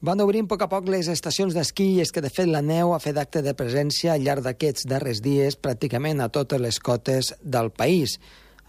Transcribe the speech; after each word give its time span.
Van 0.00 0.20
obrint 0.22 0.46
a 0.46 0.48
poc 0.52 0.62
a 0.62 0.68
poc 0.70 0.86
les 0.92 1.08
estacions 1.10 1.56
d'esquí 1.56 1.88
i 1.96 2.02
és 2.04 2.12
que, 2.14 2.22
de 2.22 2.30
fet, 2.30 2.46
la 2.46 2.62
neu 2.62 2.92
ha 2.94 3.00
fet 3.02 3.16
acte 3.18 3.42
de 3.42 3.54
presència 3.58 4.12
al 4.14 4.22
llarg 4.22 4.44
d'aquests 4.46 4.86
darrers 4.86 5.18
dies 5.24 5.58
pràcticament 5.58 6.22
a 6.22 6.28
totes 6.30 6.62
les 6.62 6.78
cotes 6.78 7.32
del 7.42 7.72
país. 7.74 8.20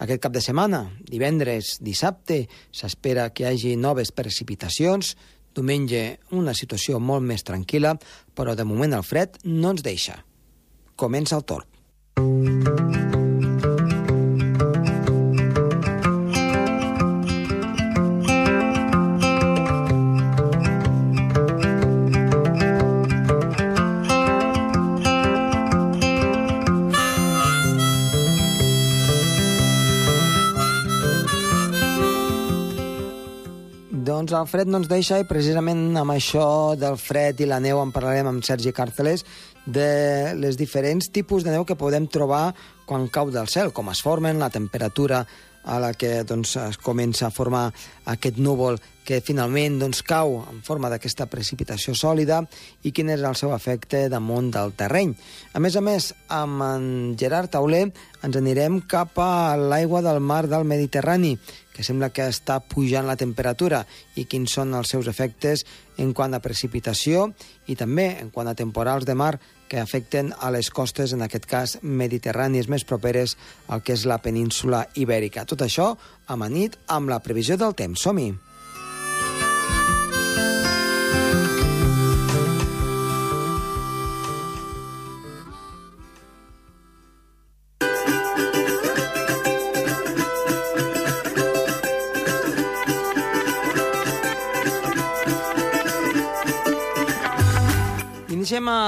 Aquest 0.02 0.24
cap 0.24 0.34
de 0.34 0.42
setmana, 0.42 0.88
divendres, 1.06 1.76
dissabte, 1.86 2.48
s'espera 2.74 3.30
que 3.30 3.46
hi 3.46 3.52
hagi 3.52 3.76
noves 3.78 4.10
precipitacions, 4.10 5.14
diumenge 5.54 6.18
una 6.34 6.58
situació 6.58 6.98
molt 6.98 7.28
més 7.30 7.46
tranquil·la, 7.46 7.94
però 8.34 8.58
de 8.58 8.66
moment 8.66 8.98
el 8.98 9.06
fred 9.06 9.38
no 9.46 9.76
ens 9.76 9.86
deixa. 9.86 10.24
Comença 10.98 11.38
el 11.38 11.46
torn. 11.46 13.19
Doncs 34.00 34.32
el 34.32 34.46
fred 34.48 34.70
no 34.70 34.80
ens 34.80 34.88
deixa 34.88 35.18
i 35.20 35.26
precisament 35.28 35.98
amb 36.00 36.14
això 36.14 36.44
del 36.80 36.96
fred 37.02 37.42
i 37.44 37.48
la 37.50 37.58
neu 37.60 37.82
en 37.82 37.90
parlarem 37.92 38.30
amb 38.30 38.46
Sergi 38.48 38.72
Càrceles 38.72 39.26
de 39.66 40.36
les 40.40 40.56
diferents 40.56 41.10
tipus 41.12 41.44
de 41.44 41.52
neu 41.52 41.66
que 41.68 41.76
podem 41.76 42.08
trobar 42.08 42.54
quan 42.88 43.10
cau 43.12 43.34
del 43.34 43.50
cel, 43.52 43.74
com 43.76 43.92
es 43.92 44.00
formen, 44.06 44.40
la 44.40 44.52
temperatura 44.54 45.26
a 45.70 45.80
la 45.84 45.92
que 45.94 46.24
doncs, 46.24 46.56
es 46.62 46.80
comença 46.80 47.28
a 47.28 47.34
formar 47.34 47.66
aquest 48.14 48.40
núvol 48.40 48.80
que 49.04 49.20
finalment 49.26 49.80
doncs, 49.82 50.00
cau 50.06 50.38
en 50.48 50.62
forma 50.64 50.90
d'aquesta 50.94 51.28
precipitació 51.28 51.96
sòlida 51.98 52.40
i 52.86 52.94
quin 52.96 53.12
és 53.12 53.26
el 53.26 53.36
seu 53.36 53.52
efecte 53.56 54.06
damunt 54.08 54.54
del 54.56 54.78
terreny. 54.80 55.12
A 55.54 55.60
més 55.60 55.76
a 55.76 55.84
més, 55.84 56.14
amb 56.30 56.64
en 56.64 56.86
Gerard 57.20 57.52
Tauler 57.52 57.90
ens 58.24 58.38
anirem 58.38 58.80
cap 58.88 59.20
a 59.20 59.58
l'aigua 59.60 60.06
del 60.06 60.22
mar 60.24 60.46
del 60.48 60.64
Mediterrani, 60.64 61.36
que 61.80 61.86
sembla 61.88 62.10
que 62.12 62.26
està 62.28 62.58
pujant 62.60 63.06
la 63.08 63.16
temperatura 63.16 63.86
i 64.20 64.26
quins 64.28 64.52
són 64.52 64.74
els 64.76 64.92
seus 64.92 65.08
efectes 65.08 65.64
en 66.04 66.12
quant 66.12 66.36
a 66.36 66.42
precipitació 66.44 67.30
i 67.72 67.78
també 67.80 68.10
en 68.20 68.34
quant 68.36 68.52
a 68.52 68.56
temporals 68.60 69.08
de 69.08 69.16
mar 69.16 69.38
que 69.72 69.80
afecten 69.80 70.34
a 70.44 70.52
les 70.52 70.74
costes, 70.76 71.14
en 71.16 71.24
aquest 71.24 71.48
cas 71.48 71.78
mediterrànies 71.80 72.68
més 72.68 72.84
properes 72.84 73.38
al 73.72 73.80
que 73.80 73.96
és 73.96 74.04
la 74.04 74.20
península 74.20 74.90
ibèrica. 75.00 75.48
Tot 75.48 75.64
això 75.64 75.94
amanit 76.28 76.76
amb 76.92 77.16
la 77.16 77.24
previsió 77.24 77.56
del 77.56 77.78
temps. 77.80 78.04
Som-hi! 78.04 78.49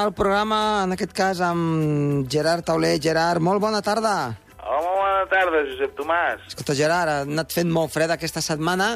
El 0.01 0.13
programa, 0.17 0.83
en 0.85 0.95
aquest 0.95 1.13
cas, 1.13 1.39
amb 1.45 2.27
Gerard 2.31 2.65
Tauler. 2.65 2.97
Gerard, 3.01 3.41
molt 3.43 3.61
bona 3.61 3.81
tarda. 3.85 4.33
Hola, 4.61 4.91
bona 4.97 5.25
tarda, 5.29 5.61
Josep 5.67 5.93
Tomàs. 5.97 6.45
Escolta, 6.49 6.75
Gerard, 6.77 7.11
ha 7.11 7.25
anat 7.27 7.53
fent 7.53 7.69
molt 7.73 7.93
fred 7.93 8.13
aquesta 8.13 8.41
setmana. 8.41 8.95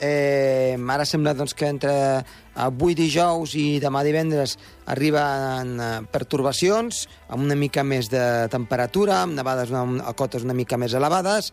Eh, 0.00 0.76
ara 0.92 1.06
sembla 1.08 1.32
doncs, 1.36 1.54
que 1.56 1.68
entre 1.72 1.92
avui 2.66 2.96
dijous 2.96 3.54
i 3.56 3.78
demà 3.80 4.02
divendres 4.04 4.56
arriben 4.92 5.72
eh, 5.80 5.88
pertorbacions 6.12 7.06
amb 7.32 7.46
una 7.46 7.56
mica 7.56 7.84
més 7.84 8.10
de 8.12 8.24
temperatura, 8.52 9.22
amb 9.24 9.36
nevades 9.36 9.72
una, 9.72 10.04
a 10.04 10.12
cotes 10.12 10.44
una 10.44 10.56
mica 10.56 10.76
més 10.76 10.92
elevades 10.96 11.48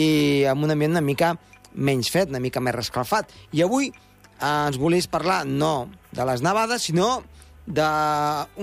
i 0.00 0.46
amb 0.48 0.64
un 0.64 0.72
ambient 0.72 0.96
una 0.96 1.04
mica 1.04 1.34
menys 1.74 2.08
fred, 2.12 2.32
una 2.32 2.40
mica 2.40 2.60
més 2.64 2.76
rescalfat. 2.76 3.36
I 3.52 3.64
avui 3.68 3.92
eh, 3.92 4.48
ens 4.48 4.80
volies 4.80 5.08
parlar 5.12 5.44
no 5.44 5.90
de 6.12 6.24
les 6.24 6.44
nevades, 6.44 6.88
sinó 6.88 7.20
de, 7.66 7.88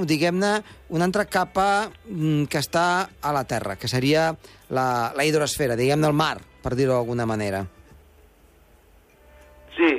diguem-ne, 0.05 0.53
una 0.93 1.07
altra 1.09 1.25
capa 1.25 1.89
mm, 2.05 2.45
que 2.51 2.61
està 2.61 2.85
a 3.21 3.33
la 3.33 3.43
Terra, 3.49 3.77
que 3.79 3.89
seria 3.89 4.31
la, 4.69 4.87
la 5.17 5.25
hidrosfera, 5.25 5.77
diguem-ne 5.79 6.09
el 6.09 6.17
mar, 6.17 6.37
per 6.61 6.75
dir-ho 6.77 6.93
d'alguna 6.93 7.25
manera. 7.29 7.63
Sí, 9.77 9.91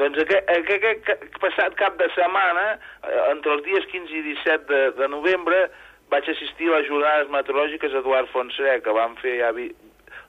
doncs 0.00 0.20
aquest, 0.20 0.50
aquest, 0.50 0.84
aquest 0.90 1.40
passat 1.40 1.76
cap 1.80 1.96
de 2.00 2.10
setmana, 2.16 2.74
eh, 3.06 3.18
entre 3.30 3.56
els 3.56 3.64
dies 3.66 3.88
15 3.92 4.20
i 4.20 4.22
17 4.34 4.68
de, 4.68 4.82
de 4.98 5.08
novembre, 5.08 5.68
vaig 6.12 6.28
assistir 6.30 6.68
a 6.68 6.78
les 6.78 6.88
jornades 6.90 7.30
meteorològiques 7.32 7.94
Eduard 8.02 8.28
Fonseré, 8.34 8.80
que 8.84 8.94
van 8.94 9.16
fer 9.22 9.38
ja 9.40 9.54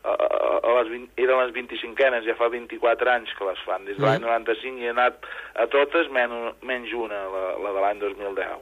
a, 0.06 0.74
les 0.78 0.92
20, 0.92 1.08
eren 1.22 1.42
les 1.42 1.54
25enes, 1.56 2.26
ja 2.28 2.36
fa 2.38 2.50
24 2.54 3.12
anys 3.16 3.34
que 3.38 3.48
les 3.48 3.62
fan. 3.66 3.86
Des 3.88 3.98
de 3.98 4.06
l'any 4.06 4.24
95 4.26 4.82
hi 4.82 4.90
he 4.90 4.94
anat 4.94 5.26
a 5.62 5.68
totes, 5.72 6.10
menys, 6.14 6.58
menys 6.66 6.94
una, 6.98 7.24
la, 7.34 7.46
la 7.64 7.74
de 7.78 7.86
l'any 7.86 8.04
2010. 8.04 8.62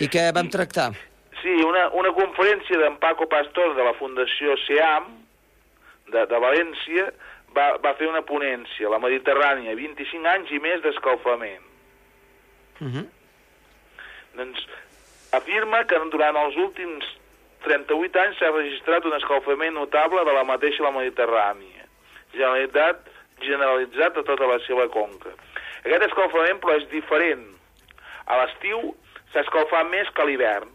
I 0.00 0.08
què 0.12 0.26
vam 0.36 0.50
tractar? 0.52 0.90
Sí, 1.40 1.54
una, 1.64 1.86
una 1.96 2.12
conferència 2.16 2.78
d'en 2.80 2.98
Paco 3.00 3.28
Pastor 3.30 3.74
de 3.76 3.84
la 3.86 3.94
Fundació 3.96 4.56
SEAM, 4.66 5.08
de, 6.12 6.26
de 6.28 6.40
València, 6.42 7.08
va, 7.56 7.66
va 7.82 7.94
fer 7.98 8.08
una 8.10 8.22
ponència, 8.26 8.90
la 8.92 9.00
Mediterrània, 9.02 9.76
25 9.78 10.30
anys 10.34 10.52
i 10.52 10.60
més 10.62 10.82
d'escalfament. 10.84 11.64
Uh 12.80 12.88
-huh. 12.88 13.06
Doncs 14.36 14.66
afirma 15.36 15.84
que 15.84 15.98
durant 16.10 16.36
els 16.36 16.56
últims 16.56 17.04
38 17.64 18.20
anys 18.24 18.38
s'ha 18.38 18.50
registrat 18.54 19.04
un 19.04 19.14
escalfament 19.16 19.74
notable 19.76 20.24
de 20.24 20.34
la 20.36 20.44
mateixa 20.48 20.84
la 20.86 20.94
Mediterrània, 20.96 21.86
generalitat 22.32 23.08
generalitzat 23.40 24.18
a 24.20 24.24
tota 24.26 24.48
la 24.48 24.58
seva 24.66 24.86
conca. 24.92 25.32
Aquest 25.84 26.06
escalfament, 26.10 26.60
però, 26.62 26.76
és 26.76 26.86
diferent. 26.92 27.46
A 28.28 28.38
l'estiu 28.42 28.92
s'ha 29.32 29.44
escalfat 29.44 29.88
més 29.90 30.10
que 30.14 30.22
a 30.22 30.28
l'hivern. 30.28 30.72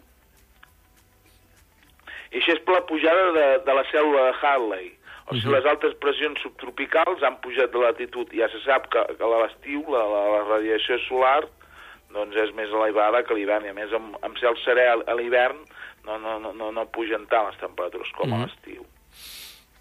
I 2.33 2.41
això 2.41 2.55
és 2.55 2.63
per 2.67 2.79
la 2.79 2.85
pujada 2.89 3.27
de, 3.35 3.47
de 3.67 3.75
la 3.77 3.83
cèl·lula 3.91 4.29
de 4.29 4.37
Hadley. 4.41 4.89
O 5.25 5.33
sigui, 5.33 5.45
uh 5.47 5.51
-huh. 5.51 5.55
les 5.55 5.65
altes 5.65 5.93
pressions 6.01 6.41
subtropicals 6.41 7.23
han 7.23 7.39
pujat 7.41 7.71
de 7.71 7.79
latitud. 7.79 8.27
Ja 8.33 8.49
se 8.49 8.59
sap 8.65 8.89
que, 8.89 9.01
que 9.17 9.23
a 9.23 9.41
l'estiu 9.43 9.85
la, 9.87 10.03
la, 10.13 10.23
la 10.35 10.41
radiació 10.49 10.99
solar 11.07 11.45
doncs 12.15 12.37
és 12.45 12.53
més 12.57 12.71
elevada 12.71 13.23
que 13.23 13.35
a 13.35 13.37
l'hivern. 13.37 13.67
I 13.67 13.73
a 13.73 13.77
més, 13.77 13.93
amb, 13.93 14.17
amb 14.25 14.39
cel 14.41 14.57
serè 14.63 14.87
a 14.95 15.17
l'hivern 15.17 15.61
no, 16.05 16.17
no, 16.21 16.39
no, 16.39 16.53
no, 16.53 16.71
no 16.71 16.85
pugen 16.95 17.27
tant 17.31 17.49
les 17.49 17.59
temperatures 17.61 18.11
com 18.17 18.29
-huh. 18.29 18.41
a 18.41 18.45
l'estiu. 18.45 18.85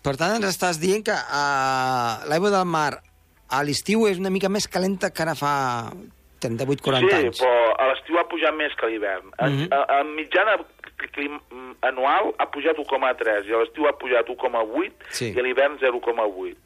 Per 0.05 0.17
tant, 0.21 0.37
ens 0.37 0.50
estàs 0.50 0.81
dient 0.81 1.05
que 1.05 1.17
uh, 1.17 2.28
l'aigua 2.28 2.50
del 2.50 2.69
mar 2.69 3.00
a 3.49 3.62
l'estiu 3.62 4.06
és 4.06 4.19
una 4.19 4.31
mica 4.31 4.49
més 4.49 4.69
calenta 4.69 5.11
que 5.11 5.22
ara 5.22 5.34
fa 5.34 5.55
38-40 6.45 7.09
sí, 7.09 7.15
anys. 7.17 7.39
Sí, 7.39 7.45
però 7.45 7.72
a 7.78 7.89
l'estiu 7.89 8.19
ha 8.19 8.27
pujat 8.28 8.55
més 8.55 8.75
que 8.75 8.87
a 8.87 8.89
l'hivern. 8.89 9.27
Mhm. 9.41 9.69
-huh. 9.69 10.01
En 10.01 10.15
mitjana 10.15 10.59
clim, 11.12 11.41
anual 11.81 12.34
ha 12.39 12.47
pujat 12.51 12.78
1,3 12.78 13.49
i 13.49 13.55
a 13.55 13.62
l'estiu 13.62 13.87
ha 13.87 13.97
pujat 13.99 14.28
1,8 14.28 14.93
Sí. 15.11 15.33
i 15.33 15.39
a 15.39 15.43
l'hivern 15.43 15.78
0,8. 15.78 16.56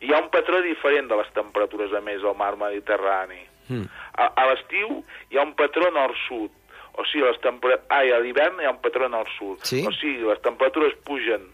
I 0.00 0.06
hi 0.06 0.12
ha 0.12 0.20
un 0.22 0.30
patró 0.30 0.60
diferent 0.62 1.08
de 1.08 1.16
les 1.16 1.32
temperatures, 1.32 1.92
a 1.92 2.00
més, 2.00 2.22
al 2.22 2.36
mar 2.36 2.56
Mediterrani. 2.56 3.40
Mm. 3.68 3.86
A, 4.18 4.26
a 4.36 4.46
l'estiu 4.50 5.04
hi 5.30 5.38
ha 5.38 5.42
un 5.42 5.54
patró 5.54 5.90
nord-sud, 5.90 6.50
o 6.94 7.04
sigui, 7.04 7.24
les 7.24 7.38
temper... 7.40 7.78
ah, 7.88 8.02
i 8.04 8.12
a 8.12 8.18
l'hivern 8.20 8.60
hi 8.60 8.64
ha 8.68 8.70
un 8.74 8.80
patró 8.82 9.08
nord-sud. 9.08 9.62
Sí. 9.64 9.84
O 9.86 9.92
sigui, 9.92 10.22
les 10.28 10.40
temperatures 10.42 10.94
pugen 11.04 11.46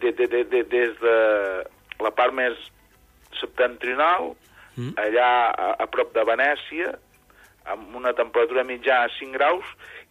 de, 0.00 0.12
de, 0.12 0.26
de, 0.26 0.44
de, 0.44 0.62
des 0.64 0.98
de 1.00 1.16
la 2.02 2.10
part 2.10 2.32
més 2.34 2.58
septentrional, 3.40 4.34
Mm. 4.72 4.94
allà 4.96 5.52
a, 5.52 5.66
a 5.84 5.86
prop 5.92 6.14
de 6.16 6.22
Venècia, 6.24 6.94
amb 7.68 7.92
una 7.94 8.14
temperatura 8.16 8.62
mitjana 8.64 9.04
de 9.10 9.12
5 9.18 9.34
graus, 9.36 9.64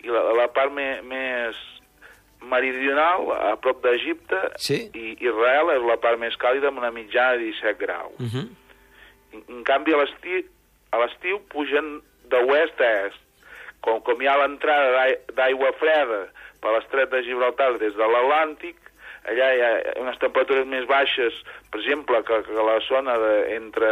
i 0.05 0.07
la, 0.13 0.21
la 0.37 0.45
part 0.53 0.69
me, 0.71 1.01
més 1.01 1.57
meridional, 2.45 3.25
a 3.33 3.55
prop 3.57 3.81
d'Egipte, 3.81 4.37
Sí. 4.61 4.77
i 4.93 5.15
Israel 5.17 5.71
és 5.73 5.81
la 5.89 5.97
part 5.97 6.19
més 6.21 6.37
càlida 6.37 6.69
amb 6.69 6.77
una 6.77 6.91
mitjana 6.93 7.39
de 7.39 7.49
17 7.49 7.73
graus. 7.81 8.13
Uh 8.19 8.29
-huh. 8.29 8.45
En, 9.33 9.43
en 9.49 9.63
canvi, 9.63 9.93
a 9.93 9.97
l'estiu 9.97 10.43
a 10.91 10.99
l'estiu 11.01 11.39
pugen 11.51 11.99
d'oest 12.31 12.81
a 12.81 12.91
est. 13.07 13.19
Com, 13.81 13.99
com 14.05 14.21
hi 14.21 14.27
ha 14.29 14.37
l'entrada 14.37 14.91
d'ai- 14.93 15.19
d'aigua 15.37 15.71
freda 15.79 16.27
per 16.61 16.75
l'estret 16.75 17.09
de 17.09 17.23
Gibraltar 17.25 17.71
des 17.81 17.95
de 17.97 18.05
l'Atlàntic, 18.07 18.77
allà 19.25 19.47
hi 19.55 19.61
ha 19.65 19.71
unes 20.01 20.17
temperatures 20.21 20.67
més 20.69 20.85
baixes, 20.89 21.33
per 21.71 21.79
exemple, 21.81 22.21
que, 22.27 22.41
que 22.45 22.53
la 22.67 22.79
zona 22.87 23.15
de, 23.21 23.33
entre 23.55 23.89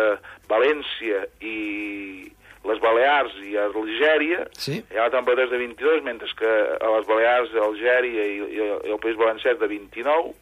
València 0.49 1.23
i 1.41 2.29
les 2.69 2.79
Balears 2.83 3.33
i 3.47 3.55
Algèria, 3.57 4.43
Sí. 4.59 4.83
hi 4.91 4.97
ha 4.99 5.09
és 5.09 5.49
de 5.49 5.57
22, 5.57 6.03
mentre 6.03 6.27
que 6.37 6.49
a 6.77 6.89
les 6.97 7.07
Balears, 7.07 7.53
Algèria 7.55 8.25
i, 8.27 8.37
i, 8.59 8.61
i 8.89 8.91
el 8.93 8.99
País 9.01 9.15
Valencià 9.17 9.53
de 9.57 9.67
29, 9.71 10.33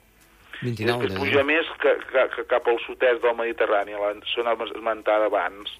29, 0.63 0.81
i 0.81 0.88
després 0.88 1.13
de 1.13 1.19
puja 1.19 1.44
més 1.45 1.69
que, 1.81 1.94
que, 2.09 2.25
que 2.36 2.48
cap 2.50 2.68
al 2.68 2.80
sud-est 2.86 3.21
del 3.24 3.38
Mediterrani, 3.38 3.94
la 3.98 4.15
zona 4.33 4.57
esmentada 4.69 5.30
abans. 5.31 5.71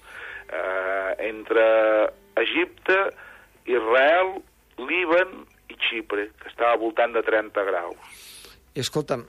eh, 0.48 1.28
entre 1.28 2.10
Egipte, 2.36 2.96
Israel, 3.66 4.42
Líban 4.78 5.44
i 5.68 5.76
Xipre, 5.88 6.30
que 6.40 6.48
estava 6.48 6.72
al 6.72 6.80
voltant 6.80 7.12
de 7.12 7.22
30 7.22 7.64
graus. 7.68 8.22
I 8.74 8.80
escolta'm, 8.80 9.26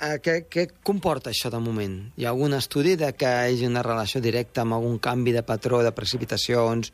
eh, 0.00 0.18
què, 0.24 0.42
què 0.50 0.66
comporta 0.84 1.30
això 1.30 1.50
de 1.54 1.60
moment? 1.62 1.96
Hi 2.18 2.26
ha 2.26 2.34
algun 2.34 2.56
estudi 2.58 2.96
de 3.00 3.12
que 3.16 3.28
hi 3.28 3.54
hagi 3.54 3.68
una 3.70 3.84
relació 3.86 4.20
directa 4.20 4.66
amb 4.66 4.76
algun 4.78 4.98
canvi 4.98 5.32
de 5.32 5.44
patró 5.46 5.80
de 5.86 5.94
precipitacions, 5.94 6.92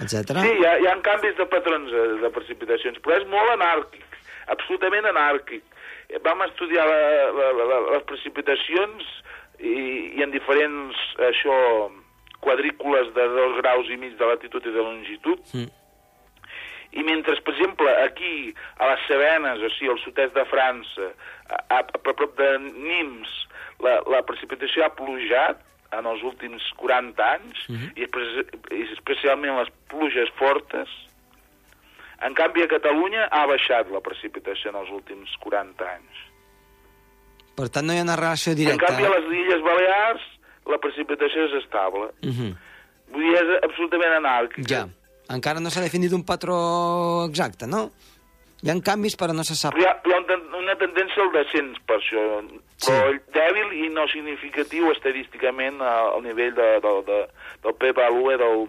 etc. 0.00 0.40
Sí, 0.40 0.56
hi 0.58 0.66
ha, 0.66 0.74
hi 0.80 0.88
ha 0.90 0.96
canvis 1.04 1.36
de 1.38 1.46
patrons 1.46 1.92
de, 1.92 2.06
de 2.24 2.32
precipitacions, 2.34 2.98
però 3.04 3.20
és 3.20 3.28
molt 3.30 3.54
anàrquic, 3.54 4.18
absolutament 4.56 5.06
anàrquic. 5.12 5.62
Vam 6.22 6.42
estudiar 6.46 6.86
la, 6.86 6.98
la, 7.32 7.48
la, 7.58 7.78
les 7.96 8.04
precipitacions 8.06 9.02
i, 9.58 10.14
i 10.18 10.22
en 10.22 10.30
diferents 10.30 10.94
això, 11.30 11.56
quadrícules 12.44 13.08
de 13.16 13.24
dos 13.34 13.56
graus 13.62 13.88
i 13.90 13.96
mig 13.96 14.16
de 14.20 14.26
latitud 14.28 14.66
i 14.68 14.72
de 14.74 14.82
longitud, 14.84 15.40
Mm. 15.54 15.70
i 16.94 17.02
mentre, 17.02 17.34
per 17.42 17.54
exemple, 17.54 17.90
aquí, 18.04 18.54
a 18.78 18.86
les 18.92 19.00
Cevenes, 19.08 19.62
o 19.64 19.70
sigui, 19.74 19.90
al 19.90 19.98
sud-est 20.04 20.34
de 20.36 20.44
França, 20.46 21.08
a, 21.50 21.62
a, 21.74 21.78
a 21.80 21.98
prop 22.04 22.36
de 22.38 22.50
Nims, 22.58 23.32
la, 23.82 23.96
la 24.12 24.20
precipitació 24.22 24.84
ha 24.86 24.92
plujat 24.94 25.58
en 25.94 26.06
els 26.06 26.22
últims 26.22 26.62
40 26.76 27.24
anys, 27.38 27.64
Mhm. 27.68 27.90
i, 27.96 28.04
espe- 28.06 28.74
i 28.76 28.82
especialment 28.92 29.58
les 29.58 29.70
pluges 29.90 30.30
fortes. 30.38 30.88
En 32.24 32.32
canvi, 32.34 32.62
a 32.64 32.68
Catalunya 32.70 33.26
ha 33.30 33.44
baixat 33.46 33.90
la 33.92 34.00
precipitació 34.00 34.70
en 34.72 34.78
els 34.80 34.90
últims 34.90 35.32
40 35.44 35.84
anys. 35.84 36.22
Per 37.54 37.68
tant, 37.70 37.86
no 37.86 37.92
hi 37.94 38.00
ha 38.00 38.06
una 38.06 38.16
relació 38.16 38.52
En 38.52 38.58
directa. 38.58 38.86
canvi, 38.86 39.04
a 39.04 39.10
les 39.12 39.26
Illes 39.40 39.62
Balears, 39.62 40.22
la 40.72 40.78
precipitació 40.82 41.44
és 41.50 41.58
estable. 41.62 42.08
Mhm. 42.22 42.54
Vull 43.12 43.22
dir, 43.22 43.34
és 43.36 43.62
absolutament 43.62 44.16
anàrquic. 44.24 44.66
Ja. 44.66 44.86
Encara 45.28 45.60
no 45.60 45.70
s'ha 45.70 45.80
definit 45.84 46.12
un 46.12 46.24
patró 46.24 47.24
exacte, 47.28 47.66
no? 47.66 47.90
Hi 48.64 48.70
ha 48.70 48.80
canvis, 48.80 49.14
però 49.16 49.34
no 49.34 49.44
se 49.44 49.54
sap. 49.54 49.74
Però 49.74 49.82
hi 49.82 49.86
ha, 49.86 50.00
hi 50.04 50.12
ha 50.12 50.56
una 50.58 50.74
tendència 50.80 51.22
al 51.22 51.30
descens, 51.32 51.78
per 51.86 51.98
això, 52.00 52.22
però 52.80 53.10
Sí. 53.12 53.20
dèbil 53.32 53.72
i 53.84 53.88
no 53.90 54.06
significatiu 54.08 54.90
estadísticament 54.90 55.80
al 55.82 56.22
nivell 56.22 56.54
de, 56.54 56.80
de, 56.80 56.92
de, 57.06 57.18
del 57.62 57.74
p-value 57.74 58.36
del 58.38 58.66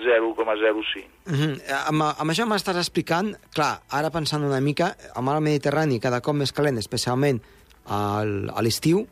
0,05. 0.00 1.08
Mm 1.26 1.34
-hmm. 1.34 1.60
amb, 1.88 2.02
amb 2.18 2.30
això 2.30 2.46
m'estàs 2.46 2.76
explicant, 2.76 3.34
clar, 3.54 3.80
ara 3.90 4.10
pensant 4.10 4.42
una 4.44 4.60
mica, 4.60 4.96
el 5.16 5.22
mar 5.22 5.40
Mediterrani 5.40 6.00
cada 6.00 6.20
cop 6.20 6.34
més 6.34 6.52
calent, 6.52 6.78
especialment 6.78 7.40
al, 7.86 8.50
a 8.54 8.62
l'estiu, 8.62 9.06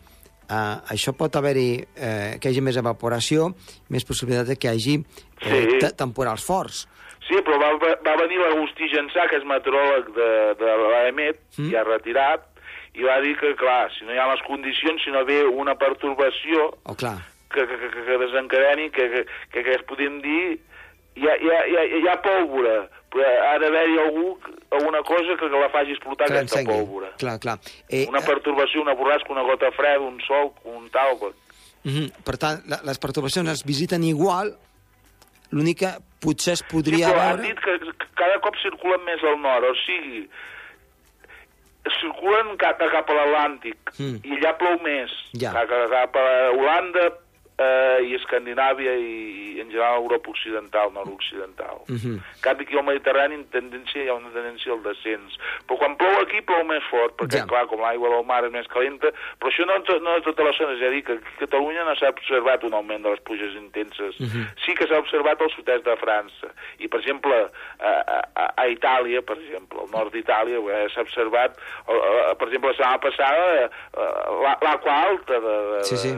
eh, 0.50 0.76
això 0.94 1.12
pot 1.16 1.34
haver-hi, 1.36 1.84
eh, 1.96 2.38
que 2.40 2.48
hi 2.48 2.52
hagi 2.52 2.60
més 2.60 2.76
evaporació, 2.76 3.54
més 3.88 4.04
possibilitat 4.04 4.46
de 4.46 4.56
que 4.56 4.68
hi 4.68 4.70
hagi 4.70 4.94
eh, 5.42 5.68
Sí. 5.70 5.78
te- 5.78 5.92
temporals 5.92 6.44
forts. 6.44 6.88
Sí, 7.28 7.36
però 7.46 7.58
va, 7.60 7.70
va 7.78 8.16
venir 8.22 8.38
l'Agustí 8.38 8.88
Jansà, 8.90 9.28
que 9.30 9.36
és 9.36 9.44
meteoròleg 9.44 10.06
de, 10.14 10.54
de 10.58 10.76
l'AEMET, 10.90 11.36
Mm. 11.58 11.70
i 11.70 11.76
ha 11.76 11.84
retirat, 11.84 12.40
i 12.94 13.02
va 13.02 13.20
dir 13.20 13.36
que, 13.38 13.54
clar, 13.54 13.88
si 13.96 14.04
no 14.04 14.12
hi 14.12 14.18
ha 14.18 14.26
les 14.34 14.42
condicions, 14.48 15.00
si 15.04 15.10
no 15.10 15.24
ve 15.24 15.44
una 15.46 15.74
pertorbació 15.76 16.74
Oh, 16.84 16.94
clar. 16.96 17.18
que, 17.50 17.66
que, 17.66 17.76
que, 17.78 18.04
que 18.06 18.18
desencadeni, 18.18 18.90
que, 18.90 19.08
que, 19.10 19.26
que, 19.52 19.62
que 19.62 19.74
es 19.74 19.82
podem 19.86 20.20
dir, 20.22 20.60
hi 21.20 21.28
ha, 21.28 21.34
hi 21.36 21.50
ha, 21.52 21.60
hi 21.70 21.76
ha, 21.76 21.84
hi 22.00 22.08
ha 22.08 22.16
pólvora, 22.24 22.74
però 23.12 23.28
ha 23.50 23.58
d'haver-hi 23.62 23.98
algú, 24.06 24.38
alguna 24.78 25.02
cosa 25.02 25.36
que 25.38 25.48
la 25.52 25.68
faci 25.74 25.92
explotar 25.96 26.28
Que 26.30 26.38
aquesta 26.40 26.62
pólvora. 26.64 27.10
Clar, 27.20 27.38
clar. 27.42 27.58
Eh, 27.88 28.06
Una 28.08 28.20
pertorbació, 28.24 28.82
una 28.82 28.94
borrasca, 28.94 29.32
una 29.32 29.42
gota 29.42 29.70
freda, 29.76 30.00
un 30.00 30.20
sol, 30.26 30.52
un 30.64 30.88
tal... 30.90 31.16
Uh 31.82 31.88
-huh. 31.88 32.12
Per 32.24 32.36
tant, 32.36 32.60
la, 32.68 32.80
les 32.84 32.98
perturbacions 32.98 33.48
es 33.48 33.64
visiten 33.64 34.04
igual, 34.04 34.54
l'únic 35.50 35.78
que 35.78 35.92
potser 36.20 36.52
es 36.52 36.58
Sí, 36.60 36.64
podria 36.70 37.08
han 37.08 37.16
veure... 37.38 37.42
dit 37.48 37.58
que 37.60 37.78
que 37.78 38.06
cada 38.14 38.38
cop 38.40 38.54
circulen 38.62 39.00
més 39.04 39.22
al 39.24 39.40
nord, 39.40 39.64
o 39.64 39.74
sigui, 39.86 40.28
circulen 42.00 42.56
cap, 42.60 42.78
cap 42.78 43.08
a 43.10 43.14
l'Atlàntic 43.16 43.76
Mm. 43.98 44.20
i 44.24 44.30
allà 44.38 44.52
plou 44.58 44.76
més. 44.84 45.10
Ja. 45.40 45.52
Cap, 45.52 45.68
cap 45.90 46.16
a 46.16 46.50
Holanda 46.52 47.12
eh, 47.60 47.98
i 48.08 48.14
Escandinàvia 48.16 48.94
i, 48.96 49.12
i 49.56 49.60
en 49.60 49.68
general 49.70 50.00
Europa 50.02 50.30
Occidental, 50.30 50.92
nord-occidental. 50.96 51.76
Uh 51.88 51.96
-huh. 52.00 52.16
En 52.16 52.40
canvi, 52.40 52.64
aquí 52.64 52.76
al 52.78 52.84
Mediterrani 52.84 53.34
en 53.34 53.44
tendència, 53.50 54.02
hi 54.02 54.08
ha 54.08 54.14
una 54.14 54.30
tendència 54.32 54.72
al 54.72 54.82
descens. 54.82 55.36
Però 55.66 55.76
quan 55.78 55.96
plou 55.96 56.14
aquí, 56.22 56.40
plou 56.42 56.64
més 56.64 56.82
fort, 56.90 57.12
perquè, 57.20 57.38
Ja. 57.40 57.46
clar, 57.46 57.66
com 57.66 57.80
l'aigua 57.80 58.08
del 58.08 58.24
mar 58.24 58.44
és 58.44 58.52
més 58.52 58.66
calenta, 58.68 59.08
però 59.38 59.48
això 59.50 59.64
no, 59.66 59.74
no 60.00 60.14
de 60.16 60.22
totes 60.22 60.44
les 60.46 60.56
zones, 60.58 60.80
és 60.80 60.86
a 60.86 60.90
dir, 60.90 61.02
que 61.04 61.12
aquí 61.12 61.24
a 61.36 61.40
Catalunya 61.44 61.84
no 61.84 61.94
s'ha 61.96 62.08
observat 62.08 62.64
un 62.64 62.72
augment 62.74 63.02
de 63.04 63.10
les 63.10 63.20
pluges 63.20 63.54
intenses. 63.54 64.14
Mhm. 64.20 64.46
Sí 64.64 64.74
que 64.74 64.86
s'ha 64.86 64.98
observat 64.98 65.40
al 65.40 65.50
sud-est 65.50 65.84
de 65.84 65.96
França. 65.96 66.48
I, 66.78 66.88
per 66.88 67.00
exemple, 67.00 67.34
a, 67.80 67.90
a, 68.36 68.52
a 68.56 68.66
Itàlia, 68.68 69.20
per 69.22 69.36
exemple, 69.38 69.78
al 69.80 69.90
nord 69.90 70.12
d'Itàlia, 70.12 70.56
eh, 70.58 70.88
s'ha 70.94 71.00
observat, 71.02 71.50
eh, 71.88 71.92
eh, 71.92 72.34
per 72.38 72.46
exemple, 72.48 72.70
la 72.70 72.76
setmana 72.76 72.98
passada, 72.98 73.44
eh, 73.64 73.68
la- 74.44 74.58
l'aqua 74.62 74.92
alta 75.08 75.40
de, 75.40 75.76
de, 75.76 75.84
Sí, 75.84 75.96
sí. 75.96 76.10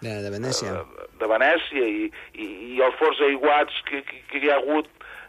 De, 0.00 0.22
De, 0.22 0.30
Venècia. 0.30 0.72
de, 0.72 1.08
de 1.18 1.26
Venècia 1.26 1.86
i, 1.86 2.10
i, 2.34 2.46
i 2.76 2.82
els 2.82 2.94
forts 2.98 3.20
aiguats 3.20 3.72
que, 3.88 4.02
que, 4.02 4.22
que 4.30 4.38
hi 4.38 4.50
ha 4.50 4.56
hagut 4.60 4.86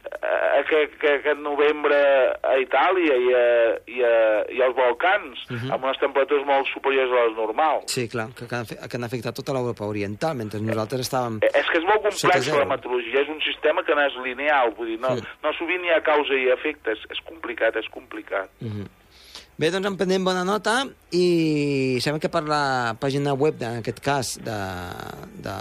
eh, 0.08 0.60
aquest, 0.62 0.98
que, 1.02 1.14
aquest 1.20 1.40
novembre 1.44 1.98
a 2.44 2.54
Itàlia 2.62 3.16
i, 3.16 3.34
a, 3.34 3.46
i, 3.88 3.98
a, 4.04 4.14
i 4.56 4.62
als 4.64 4.76
Balcans, 4.76 5.40
uh 5.50 5.54
Mhm. 5.54 5.68
-huh. 5.68 5.74
amb 5.74 5.84
unes 5.84 5.98
temperatures 6.00 6.46
molt 6.46 6.68
superiors 6.74 7.12
a 7.12 7.26
les 7.28 7.36
normals. 7.38 7.92
Sí, 7.92 8.08
clar, 8.08 8.28
que, 8.36 8.48
que, 8.48 8.56
han, 8.56 9.04
afectat 9.04 9.36
tota 9.36 9.54
l'Europa 9.54 9.86
oriental, 9.86 10.36
mentre 10.36 10.60
nosaltres 10.60 11.02
estàvem... 11.08 11.40
Eh, 11.42 11.50
És 11.60 11.68
que 11.70 11.78
és 11.78 11.84
molt 11.84 12.02
complex 12.04 12.48
la 12.52 12.66
meteorologia, 12.66 13.22
és 13.22 13.30
un 13.30 13.42
sistema 13.42 13.84
que 13.84 13.96
no 13.96 14.02
és 14.02 14.14
lineal, 14.24 14.72
vull 14.78 14.88
dir, 14.88 15.00
no, 15.00 15.16
Sí. 15.16 15.24
no 15.44 15.54
sovint 15.54 15.84
hi 15.84 15.90
ha 15.92 16.02
causa 16.02 16.34
i 16.34 16.50
efecte, 16.50 16.92
és, 16.92 17.00
és 17.10 17.20
complicat, 17.26 17.76
és 17.76 17.88
complicat. 17.90 18.50
Uh 18.62 18.68
-huh. 18.68 18.88
Bé, 19.58 19.72
doncs 19.74 19.88
en 19.90 19.96
prenem 19.98 20.22
bona 20.26 20.44
nota 20.46 20.84
i 21.18 21.98
sabem 22.04 22.20
que 22.22 22.30
per 22.30 22.44
la 22.46 22.94
pàgina 23.02 23.34
web, 23.34 23.58
en 23.66 23.80
aquest 23.82 24.02
cas, 24.06 24.36
de- 24.46 25.56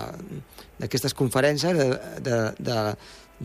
d'aquestes 0.78 1.14
conferències, 1.16 1.72
de, 1.78 1.87
de, 2.20 2.37
de, 2.60 2.76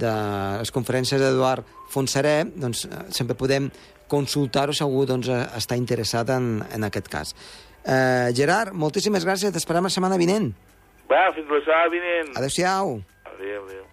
de 0.03 0.12
les 0.59 0.71
conferències 0.75 1.21
d'Eduard 1.24 1.63
Fontserè, 1.94 2.36
doncs 2.59 2.83
eh, 2.89 3.00
sempre 3.15 3.38
podem 3.39 3.69
consultar-ho 4.12 4.75
si 4.75 4.83
algú 4.83 5.06
doncs, 5.07 5.30
eh, 5.31 5.39
està 5.56 5.77
interessat 5.80 6.30
en, 6.36 6.57
en 6.68 6.83
aquest 6.89 7.07
cas. 7.07 7.31
Eh, 7.88 8.31
Gerard, 8.36 8.75
moltíssimes 8.75 9.24
gràcies, 9.24 9.56
t'esperem 9.56 9.88
la 9.88 9.94
setmana 9.94 10.19
vinent. 10.19 10.51
Va, 11.07 11.30
fins 11.36 11.47
la 11.47 11.63
setmana 11.63 11.95
vinent. 11.95 12.36
Adéu-siau. 12.44 12.97
Adéu, 13.38 13.63
adéu. 13.69 13.88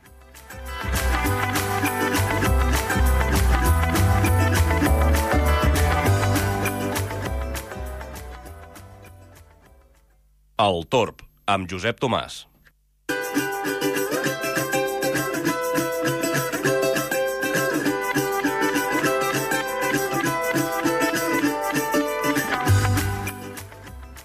El 10.59 10.81
Torb, 10.91 11.21
amb 11.47 11.69
Josep 11.71 12.01
Tomàs. 12.03 12.41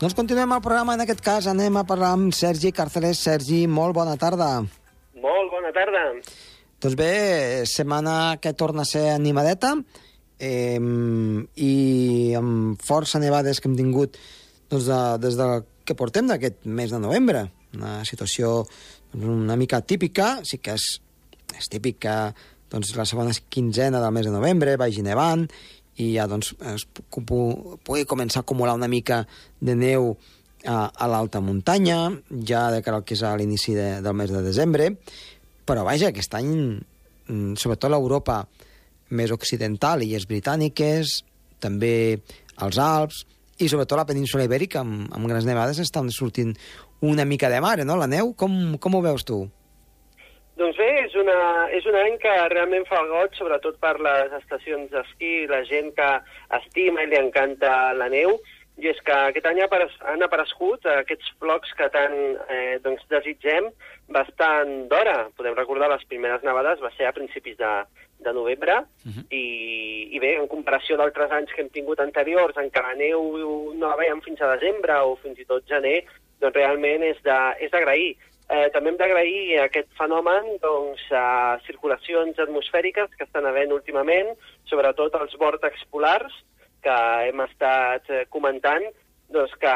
Doncs 0.01 0.15
continuem 0.17 0.55
el 0.55 0.63
programa, 0.65 0.95
en 0.97 1.03
aquest 1.05 1.21
cas 1.21 1.45
anem 1.51 1.77
a 1.77 1.83
parlar 1.85 2.15
amb 2.17 2.33
Sergi 2.33 2.71
Carceles. 2.73 3.21
Sergi, 3.21 3.67
molt 3.69 3.93
bona 3.93 4.15
tarda. 4.17 4.47
Molt 5.21 5.53
bona 5.53 5.69
tarda. 5.75 6.01
Doncs 6.81 6.97
bé, 6.97 7.11
setmana 7.69 8.39
que 8.41 8.55
torna 8.57 8.81
a 8.81 8.89
ser 8.89 9.11
animadeta 9.11 9.75
eh, 10.41 10.81
i 11.61 12.33
amb 12.41 12.81
força 12.81 13.21
nevades 13.21 13.61
que 13.61 13.69
hem 13.69 13.77
tingut 13.77 14.17
doncs, 14.73 14.89
de, 14.89 14.99
des 15.27 15.37
de 15.37 15.47
que 15.85 15.95
portem 15.95 16.27
d'aquest 16.29 16.65
mes 16.65 16.91
de 16.93 16.99
novembre. 16.99 17.47
Una 17.77 18.01
situació 18.05 18.63
doncs, 19.13 19.25
una 19.27 19.55
mica 19.59 19.81
típica, 19.81 20.39
sí 20.47 20.57
que 20.63 20.75
és, 20.77 20.87
és 21.57 21.69
típic 21.69 21.99
que 22.05 22.17
doncs, 22.73 22.95
la 22.97 23.05
segona 23.05 23.33
quinzena 23.49 24.01
del 24.01 24.13
mes 24.15 24.25
de 24.25 24.33
novembre 24.33 24.77
vagi 24.81 25.03
nevant 25.05 25.47
i 26.01 26.13
ja 26.15 26.25
doncs, 26.29 26.53
es 26.73 26.87
pu- 26.89 27.21
pu- 27.25 27.77
pugui 27.85 28.05
començar 28.09 28.41
a 28.41 28.45
acumular 28.47 28.73
una 28.73 28.89
mica 28.89 29.23
de 29.61 29.75
neu 29.77 30.15
a, 30.65 30.87
a 30.89 31.07
l'alta 31.11 31.41
muntanya, 31.43 31.99
ja 32.47 32.69
de 32.73 32.81
cara 32.81 32.97
al 33.01 33.03
que 33.05 33.13
és 33.17 33.21
a 33.27 33.35
l'inici 33.37 33.75
de, 33.77 33.99
del 34.01 34.15
mes 34.17 34.31
de 34.33 34.41
desembre, 34.41 34.93
però 35.67 35.83
vaja, 35.85 36.09
aquest 36.09 36.33
any, 36.39 36.49
mm, 37.27 37.53
sobretot 37.61 37.91
l'Europa 37.93 38.39
més 39.13 39.29
occidental, 39.35 40.01
illes 40.01 40.25
britàniques, 40.25 41.19
també 41.61 42.17
els 42.63 42.77
Alps, 42.81 43.25
i 43.59 43.69
sobretot 43.69 43.99
la 43.99 44.07
península 44.09 44.47
ibèrica, 44.47 44.81
amb, 44.81 45.09
amb 45.13 45.29
grans 45.29 45.45
nevades, 45.45 45.81
estan 45.83 46.09
sortint 46.11 46.55
una 47.01 47.25
mica 47.25 47.51
de 47.51 47.59
mare, 47.61 47.85
no?, 47.85 47.97
la 47.99 48.09
neu. 48.09 48.33
Com, 48.37 48.77
com 48.81 48.95
ho 48.97 49.03
veus 49.05 49.27
tu? 49.27 49.43
Doncs 50.57 50.77
bé, 50.77 50.89
és, 51.01 51.13
una, 51.17 51.37
és 51.73 51.85
un 51.89 51.95
any 51.97 52.17
que 52.21 52.33
realment 52.53 52.85
fa 52.85 52.99
goig, 53.09 53.33
sobretot 53.37 53.79
per 53.81 53.95
les 54.05 54.33
estacions 54.37 54.91
d'esquí, 54.91 55.47
la 55.49 55.63
gent 55.65 55.89
que 55.97 56.09
estima 56.59 57.05
i 57.05 57.09
li 57.09 57.17
encanta 57.17 57.71
la 57.97 58.09
neu, 58.13 58.37
i 58.81 58.89
és 58.89 58.99
que 59.05 59.15
aquest 59.29 59.45
any 59.49 59.61
han 59.61 60.25
aparegut 60.25 60.85
aquests 60.89 61.33
flocs 61.41 61.73
que 61.77 61.89
tant 61.93 62.15
eh, 62.53 62.77
doncs, 62.85 63.03
desitgem, 63.09 63.69
bastant 64.13 64.87
d'hora. 64.89 65.27
Podem 65.37 65.57
recordar 65.57 65.91
les 65.91 66.05
primeres 66.09 66.45
nevades 66.45 66.81
va 66.81 66.93
ser 66.97 67.09
a 67.09 67.13
principis 67.17 67.57
de, 67.59 67.73
de 68.23 68.33
novembre 68.33 68.73
Mhm. 69.03 69.09
uh 69.09 69.13
-huh. 69.13 69.25
i, 69.29 70.15
i 70.15 70.19
bé, 70.19 70.35
en 70.39 70.47
comparació 70.47 70.97
d'altres 70.97 71.31
anys 71.31 71.51
que 71.53 71.61
hem 71.61 71.69
tingut 71.69 71.99
anteriors 71.99 72.57
en 72.57 72.71
què 72.71 72.81
la 72.81 72.95
neu 72.95 73.73
no 73.73 73.87
la 73.87 73.95
veiem 73.95 74.21
fins 74.21 74.41
a 74.41 74.55
desembre 74.55 74.93
o 75.01 75.15
fins 75.15 75.39
i 75.39 75.45
tot 75.45 75.65
gener, 75.67 76.03
doncs 76.39 76.55
realment 76.55 77.03
és 77.03 77.21
d'agrair. 77.23 78.15
Eh, 78.49 78.69
també 78.73 78.89
hem 78.89 78.97
d'agrair 78.97 79.59
aquest 79.63 79.87
fenomen 79.97 80.57
doncs, 80.61 81.01
a 81.11 81.59
circulacions 81.65 82.37
atmosfèriques 82.37 83.09
que 83.17 83.23
estan 83.23 83.45
havent 83.45 83.71
últimament, 83.71 84.35
sobretot 84.65 85.15
els 85.15 85.33
vòrtex 85.39 85.85
polars, 85.89 86.33
que 86.83 86.97
hem 87.29 87.39
estat 87.39 88.09
eh, 88.09 88.25
comentant, 88.29 88.83
doncs 89.33 89.55
que 89.61 89.71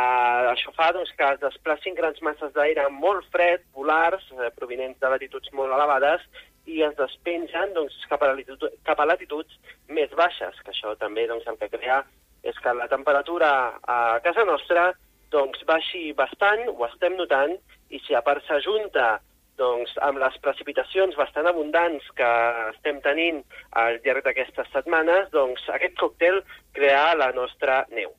això 0.52 0.74
fa 0.76 0.92
doncs, 0.94 1.14
que 1.18 1.32
es 1.34 1.40
desplacin 1.40 1.96
grans 1.96 2.20
masses 2.22 2.52
d'aire 2.54 2.90
molt 2.94 3.26
fred, 3.32 3.64
polars, 3.74 4.24
eh, 4.36 4.52
provinents 4.60 5.00
de 5.00 5.10
latituds 5.10 5.50
molt 5.54 5.74
elevades, 5.74 6.22
i 6.68 6.84
es 6.86 6.96
despengen 7.00 7.74
doncs, 7.76 7.96
cap, 8.12 8.24
a 8.24 8.32
latitud, 8.34 8.68
cap 8.88 9.00
a 9.00 9.08
latituds 9.08 9.58
més 9.90 10.12
baixes, 10.20 10.60
que 10.64 10.74
això 10.74 10.94
també 11.00 11.28
doncs, 11.30 11.48
el 11.48 11.60
que 11.62 11.72
crea 11.72 12.02
és 12.48 12.58
que 12.64 12.74
la 12.76 12.88
temperatura 12.92 13.50
a 13.88 14.20
casa 14.24 14.46
nostra 14.48 14.92
doncs, 15.34 15.64
baixi 15.68 16.12
bastant, 16.16 16.68
ho 16.72 16.86
estem 16.88 17.18
notant, 17.20 17.56
i 17.92 18.00
si 18.06 18.16
a 18.16 18.24
part 18.24 18.44
s'ajunta 18.48 19.18
doncs, 19.58 19.96
amb 20.06 20.22
les 20.22 20.38
precipitacions 20.44 21.18
bastant 21.18 21.50
abundants 21.50 22.06
que 22.16 22.30
estem 22.76 23.02
tenint 23.02 23.42
al 23.82 23.98
llarg 24.06 24.28
d'aquestes 24.28 24.70
setmanes, 24.76 25.32
doncs 25.34 25.66
aquest 25.74 25.98
còctel 26.00 26.44
crea 26.78 27.16
la 27.18 27.32
nostra 27.36 27.82
neu. 27.96 28.14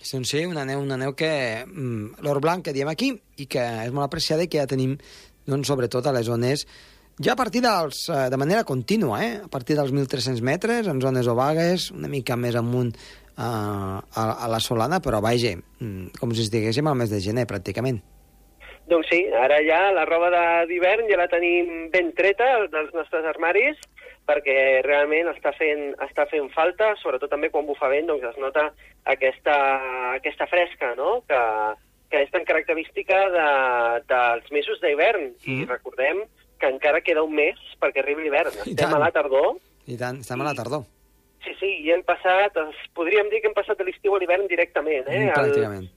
Sí, 0.00 0.16
sí, 0.24 0.44
una 0.48 0.64
neu, 0.64 0.80
una 0.80 0.96
neu 1.00 1.12
que... 1.16 1.32
Mm, 1.66 2.22
L'or 2.24 2.40
blanc 2.40 2.64
que 2.64 2.72
diem 2.76 2.88
aquí 2.88 3.12
i 3.40 3.46
que 3.50 3.64
és 3.84 3.92
molt 3.92 4.06
apreciada 4.06 4.44
i 4.44 4.48
que 4.52 4.60
ja 4.60 4.68
tenim, 4.68 4.96
doncs, 5.48 5.68
sobretot 5.68 6.06
a 6.06 6.14
les 6.16 6.28
zones 6.28 6.64
ja 7.22 7.32
a 7.32 7.36
partir 7.36 7.60
dels, 7.62 8.08
eh, 8.08 8.28
de 8.30 8.36
manera 8.40 8.64
contínua, 8.64 9.20
eh? 9.24 9.40
a 9.44 9.48
partir 9.48 9.76
dels 9.76 9.92
1.300 9.92 10.40
metres, 10.42 10.86
en 10.88 11.00
zones 11.00 11.26
obagues, 11.28 11.90
una 11.92 12.08
mica 12.08 12.36
més 12.36 12.56
amunt 12.56 12.94
eh, 12.96 13.42
a, 13.42 14.24
a 14.44 14.48
la 14.48 14.60
Solana, 14.60 15.00
però 15.04 15.20
vaja, 15.20 15.52
mm, 15.80 16.16
com 16.20 16.32
si 16.32 16.42
estiguéssim 16.46 16.86
al 16.88 16.96
mes 16.96 17.10
de 17.12 17.20
gener, 17.20 17.46
pràcticament. 17.46 18.00
Doncs 18.90 19.06
sí, 19.12 19.20
ara 19.38 19.60
ja 19.62 19.92
la 19.94 20.02
roba 20.08 20.30
de- 20.34 20.66
d'hivern 20.66 21.06
ja 21.08 21.16
la 21.20 21.28
tenim 21.30 21.90
ben 21.92 22.08
treta 22.16 22.66
dels 22.72 22.90
nostres 22.96 23.24
armaris, 23.24 23.76
perquè 24.26 24.80
realment 24.82 25.28
està 25.30 25.52
fent, 25.56 25.92
està 26.02 26.26
fent 26.30 26.48
falta, 26.54 26.94
sobretot 27.02 27.30
també 27.30 27.50
quan 27.50 27.66
bufa 27.66 27.88
vent, 27.90 28.06
doncs 28.10 28.24
es 28.32 28.36
nota 28.42 28.68
aquesta, 29.04 29.54
aquesta 30.16 30.46
fresca, 30.50 30.94
no?, 30.98 31.20
que, 31.28 31.38
que 32.10 32.24
és 32.24 32.30
tan 32.34 32.42
característica 32.44 33.18
de, 33.30 33.48
dels 34.10 34.50
mesos 34.50 34.80
d'hivern. 34.82 35.30
I 35.46 35.60
Mm. 35.62 35.68
recordem 35.70 36.24
que 36.60 36.68
encara 36.68 37.00
queda 37.00 37.22
un 37.26 37.34
mes 37.34 37.58
perquè 37.80 38.02
arribi 38.04 38.22
l'hivern. 38.28 38.52
Estem 38.66 38.94
a 38.94 38.98
la 39.00 39.10
tardor, 39.14 39.56
I 39.88 39.96
tant, 39.96 40.20
estem 40.20 40.40
a 40.40 40.44
la 40.50 40.54
tardor, 40.54 40.84
sí, 41.44 41.54
sí, 41.58 41.70
i 41.86 41.90
hem 41.94 42.02
passat, 42.06 42.56
podríem 42.94 43.30
dir 43.32 43.40
que 43.40 43.48
hem 43.48 43.56
passat 43.56 43.78
de 43.80 43.84
l'estiu 43.88 44.14
a 44.14 44.20
l'hivern 44.20 44.46
directament, 44.50 45.06
eh? 45.08 45.26
mm, 45.26 45.34
pràcticament. 45.34 45.88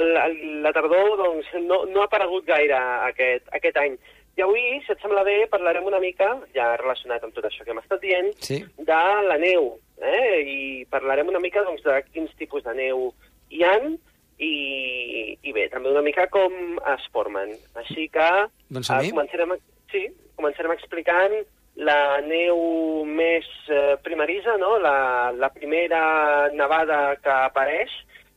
el, 0.00 0.06
el, 0.24 0.36
la 0.64 0.72
tardor 0.72 1.16
doncs, 1.20 1.50
no, 1.68 1.84
no 1.92 2.00
ha 2.02 2.08
aparegut 2.08 2.46
gaire 2.48 2.78
aquest, 3.10 3.46
aquest 3.52 3.76
any. 3.84 3.98
I 4.36 4.42
avui, 4.44 4.60
si 4.84 4.92
et 4.92 5.00
sembla 5.00 5.22
bé, 5.24 5.46
parlarem 5.48 5.86
una 5.88 6.00
mica, 6.02 6.26
ja 6.52 6.74
relacionat 6.76 7.22
amb 7.24 7.32
tot 7.32 7.46
això 7.48 7.64
que 7.64 7.72
hem 7.72 7.78
estat 7.80 8.02
dient, 8.02 8.32
Sí, 8.44 8.58
de 8.76 8.98
la 9.28 9.38
neu. 9.40 9.70
Eh? 9.96 10.42
I 10.44 10.58
parlarem 10.92 11.30
una 11.32 11.40
mica 11.40 11.62
doncs, 11.64 11.80
de 11.86 12.02
quins 12.10 12.34
tipus 12.36 12.64
de 12.66 12.74
neu 12.76 13.06
hi 13.48 13.62
han 13.64 13.94
i, 14.38 15.38
i 15.40 15.52
bé, 15.56 15.68
també 15.72 15.88
una 15.88 16.02
mica 16.04 16.26
com 16.32 16.52
es 16.92 17.06
formen. 17.14 17.54
Així 17.80 18.08
que 18.12 18.26
Doncs 18.68 18.90
som-hi. 18.90 19.08
eh, 19.08 19.14
començarem, 19.16 19.52
a- 19.56 19.62
sí, 19.92 20.06
començarem 20.38 20.74
explicant 20.74 21.36
la 21.76 22.20
neu 22.24 23.04
més 23.04 23.46
eh, 23.68 23.96
primarisa, 24.04 24.56
no? 24.60 24.76
la, 24.80 25.32
la 25.36 25.50
primera 25.52 26.48
nevada 26.54 27.16
que 27.20 27.32
apareix, 27.32 27.92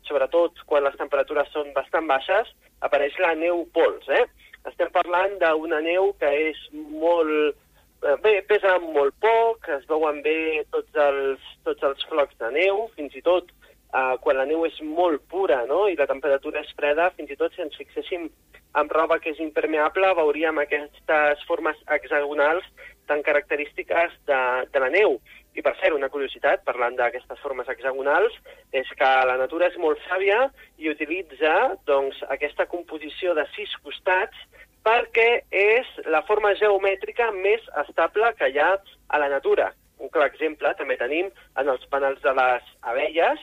sobretot 0.07 0.59
quan 0.67 0.83
les 0.83 0.97
temperatures 0.99 1.51
són 1.53 1.71
bastant 1.75 2.07
baixes, 2.09 2.51
apareix 2.83 3.15
la 3.23 3.33
neu 3.39 3.63
pols. 3.75 4.07
Eh? 4.11 4.25
Estem 4.67 4.91
parlant 4.91 5.37
d'una 5.39 5.79
neu 5.85 6.13
que 6.19 6.31
és 6.49 6.59
molt... 6.73 7.55
eh, 8.03 8.17
Bé, 8.23 8.39
pesa 8.49 8.77
molt 8.83 9.15
poc, 9.23 9.69
es 9.77 9.87
veuen 9.87 10.21
bé 10.25 10.65
tots 10.75 10.99
els, 11.07 11.47
tots 11.67 11.87
els 11.87 12.03
flocs 12.11 12.35
de 12.43 12.51
neu, 12.55 12.87
fins 12.99 13.15
i 13.15 13.23
tot 13.23 13.51
eh, 13.93 14.15
quan 14.23 14.37
la 14.37 14.45
neu 14.49 14.65
és 14.67 14.77
molt 14.85 15.25
pura 15.31 15.63
no? 15.69 15.87
i 15.87 15.97
la 15.99 16.07
temperatura 16.09 16.61
és 16.63 16.71
freda, 16.77 17.09
fins 17.17 17.31
i 17.31 17.39
tot 17.39 17.55
si 17.55 17.65
ens 17.65 17.77
fixéssim 17.79 18.29
amb 18.77 18.91
roba 18.93 19.17
que 19.19 19.33
és 19.33 19.41
impermeable, 19.41 20.13
veuríem 20.17 20.61
aquestes 20.61 21.41
formes 21.49 21.77
hexagonals 21.89 22.65
tan 23.09 23.23
característiques 23.25 24.13
de, 24.29 24.39
de 24.69 24.81
la 24.83 24.91
neu. 24.93 25.17
I 25.57 25.63
per 25.65 25.73
cert, 25.79 25.95
una 25.97 26.11
curiositat, 26.13 26.61
parlant 26.67 26.93
d'aquestes 26.95 27.41
formes 27.41 27.67
hexagonals, 27.71 28.35
és 28.71 28.87
que 28.99 29.09
la 29.25 29.37
natura 29.41 29.71
és 29.71 29.77
molt 29.81 29.97
sàvia 30.05 30.45
i 30.77 30.91
utilitza 30.91 31.55
doncs, 31.89 32.21
aquesta 32.29 32.67
composició 32.69 33.33
de 33.33 33.47
sis 33.55 33.73
costats 33.83 34.37
perquè 34.85 35.43
és 35.51 35.89
la 36.07 36.21
forma 36.29 36.53
geomètrica 36.55 37.31
més 37.35 37.65
estable 37.81 38.31
que 38.37 38.47
hi 38.53 38.61
ha 38.61 38.75
a 38.77 39.19
la 39.19 39.29
natura. 39.33 39.73
Un 39.99 40.11
clar 40.13 40.29
exemple 40.29 40.71
també 40.79 40.95
tenim 41.01 41.27
en 41.59 41.71
els 41.73 41.83
panels 41.91 42.21
de 42.23 42.31
les 42.37 42.69
abelles, 42.93 43.41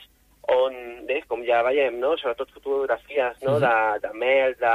on, 0.52 0.74
bé, 1.06 1.20
com 1.26 1.42
ja 1.46 1.62
veiem, 1.66 1.98
no? 1.98 2.14
sobretot 2.20 2.52
fotografies 2.54 3.40
no? 3.42 3.56
Mhm. 3.56 3.62
de, 3.64 4.00
de 4.06 4.12
mel, 4.18 4.54
de 4.60 4.74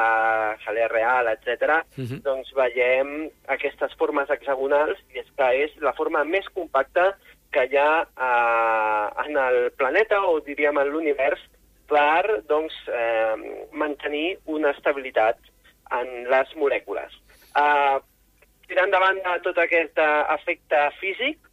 jalea 0.65 0.87
real, 0.91 1.29
etc. 1.31 1.81
Mhm. 1.97 2.21
doncs 2.25 2.51
veiem 2.57 3.29
aquestes 3.47 3.95
formes 3.99 4.29
hexagonals 4.29 4.99
i 5.13 5.19
és 5.23 5.29
que 5.37 5.51
és 5.63 5.77
la 5.79 5.93
forma 5.93 6.23
més 6.23 6.47
compacta 6.53 7.13
que 7.51 7.65
hi 7.67 7.77
ha 7.77 8.03
eh, 8.03 9.25
en 9.25 9.37
el 9.37 9.71
planeta 9.79 10.21
o 10.27 10.39
diríem 10.39 10.77
en 10.79 10.91
l'univers 10.91 11.41
per 11.91 12.41
doncs, 12.47 12.73
eh, 12.87 13.67
mantenir 13.75 14.37
una 14.45 14.71
estabilitat 14.71 15.37
en 15.91 16.11
les 16.31 16.55
molècules. 16.55 17.17
Eh, 17.59 17.97
tirant 18.71 18.93
davant 18.93 19.19
de 19.19 19.37
tot 19.43 19.59
aquest 19.59 19.99
eh, 19.99 20.23
efecte 20.37 20.85
físic, 21.01 21.50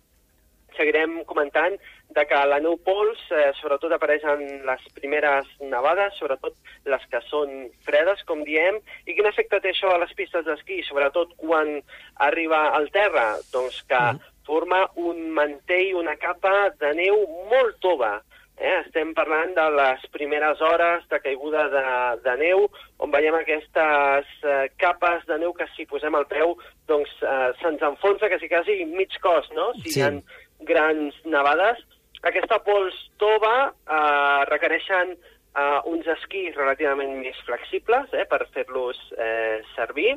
seguirem 0.79 1.19
comentant 1.29 1.75
de 2.17 2.25
que 2.31 2.39
la 2.49 2.61
neu 2.65 2.79
pols 2.87 3.21
eh, 3.35 3.51
sobretot 3.61 3.93
apareix 3.93 4.25
en 4.25 4.47
les 4.65 4.87
primeres 4.97 5.51
nevades, 5.61 6.15
sobretot 6.17 6.55
les 6.89 7.05
que 7.13 7.21
són 7.29 7.69
fredes, 7.85 8.23
com 8.25 8.41
diem, 8.47 8.79
i 9.05 9.13
quin 9.19 9.27
efecte 9.29 9.61
té 9.61 9.75
això 9.75 9.93
a 9.93 10.01
les 10.01 10.15
pistes 10.17 10.47
d'esquí, 10.47 10.81
sobretot 10.89 11.35
quan 11.37 11.83
arriba 12.31 12.69
al 12.79 12.89
terra? 12.95 13.35
Doncs 13.53 13.83
que 13.91 14.01
Mhm. 14.15 14.21
forma 14.49 14.89
un 14.97 15.31
mantell, 15.37 15.95
una 16.01 16.17
capa 16.17 16.71
de 16.81 16.95
neu 16.95 17.27
molt 17.51 17.77
tova. 17.85 18.23
Eh? 18.61 18.81
Estem 18.87 19.13
parlant 19.15 19.53
de 19.55 19.67
les 19.71 20.07
primeres 20.11 20.59
hores 20.61 21.05
de 21.11 21.21
caiguda 21.21 21.69
de, 21.71 21.83
de 22.25 22.37
neu, 22.41 22.65
on 22.99 23.11
veiem 23.13 23.37
aquestes 23.37 24.27
eh, 24.43 24.71
capes 24.79 25.27
de 25.29 25.37
neu 25.39 25.53
que 25.55 25.67
si 25.77 25.87
posem 25.87 26.17
el 26.19 26.27
peu 26.27 26.57
doncs 26.89 27.13
eh, 27.23 27.53
se'ns 27.61 27.83
enfonsa 27.87 28.27
quasi, 28.29 28.49
quasi 28.49 28.85
mig 28.85 29.15
cos, 29.23 29.47
no? 29.55 29.73
Si 29.83 29.91
Sí. 29.93 30.01
hi 30.01 30.03
ha 30.03 30.11
grans 30.67 31.17
nevades. 31.25 31.81
Aquesta 32.27 32.59
pols 32.67 32.97
tova 33.21 33.71
eh, 33.71 34.41
requereixen 34.51 35.15
eh, 35.15 35.81
uns 35.91 36.09
esquís 36.19 36.57
relativament 36.57 37.19
més 37.21 37.39
flexibles 37.47 38.11
eh, 38.15 38.27
per 38.31 38.43
fer-los 38.55 38.99
eh, 39.19 39.61
servir 39.77 40.17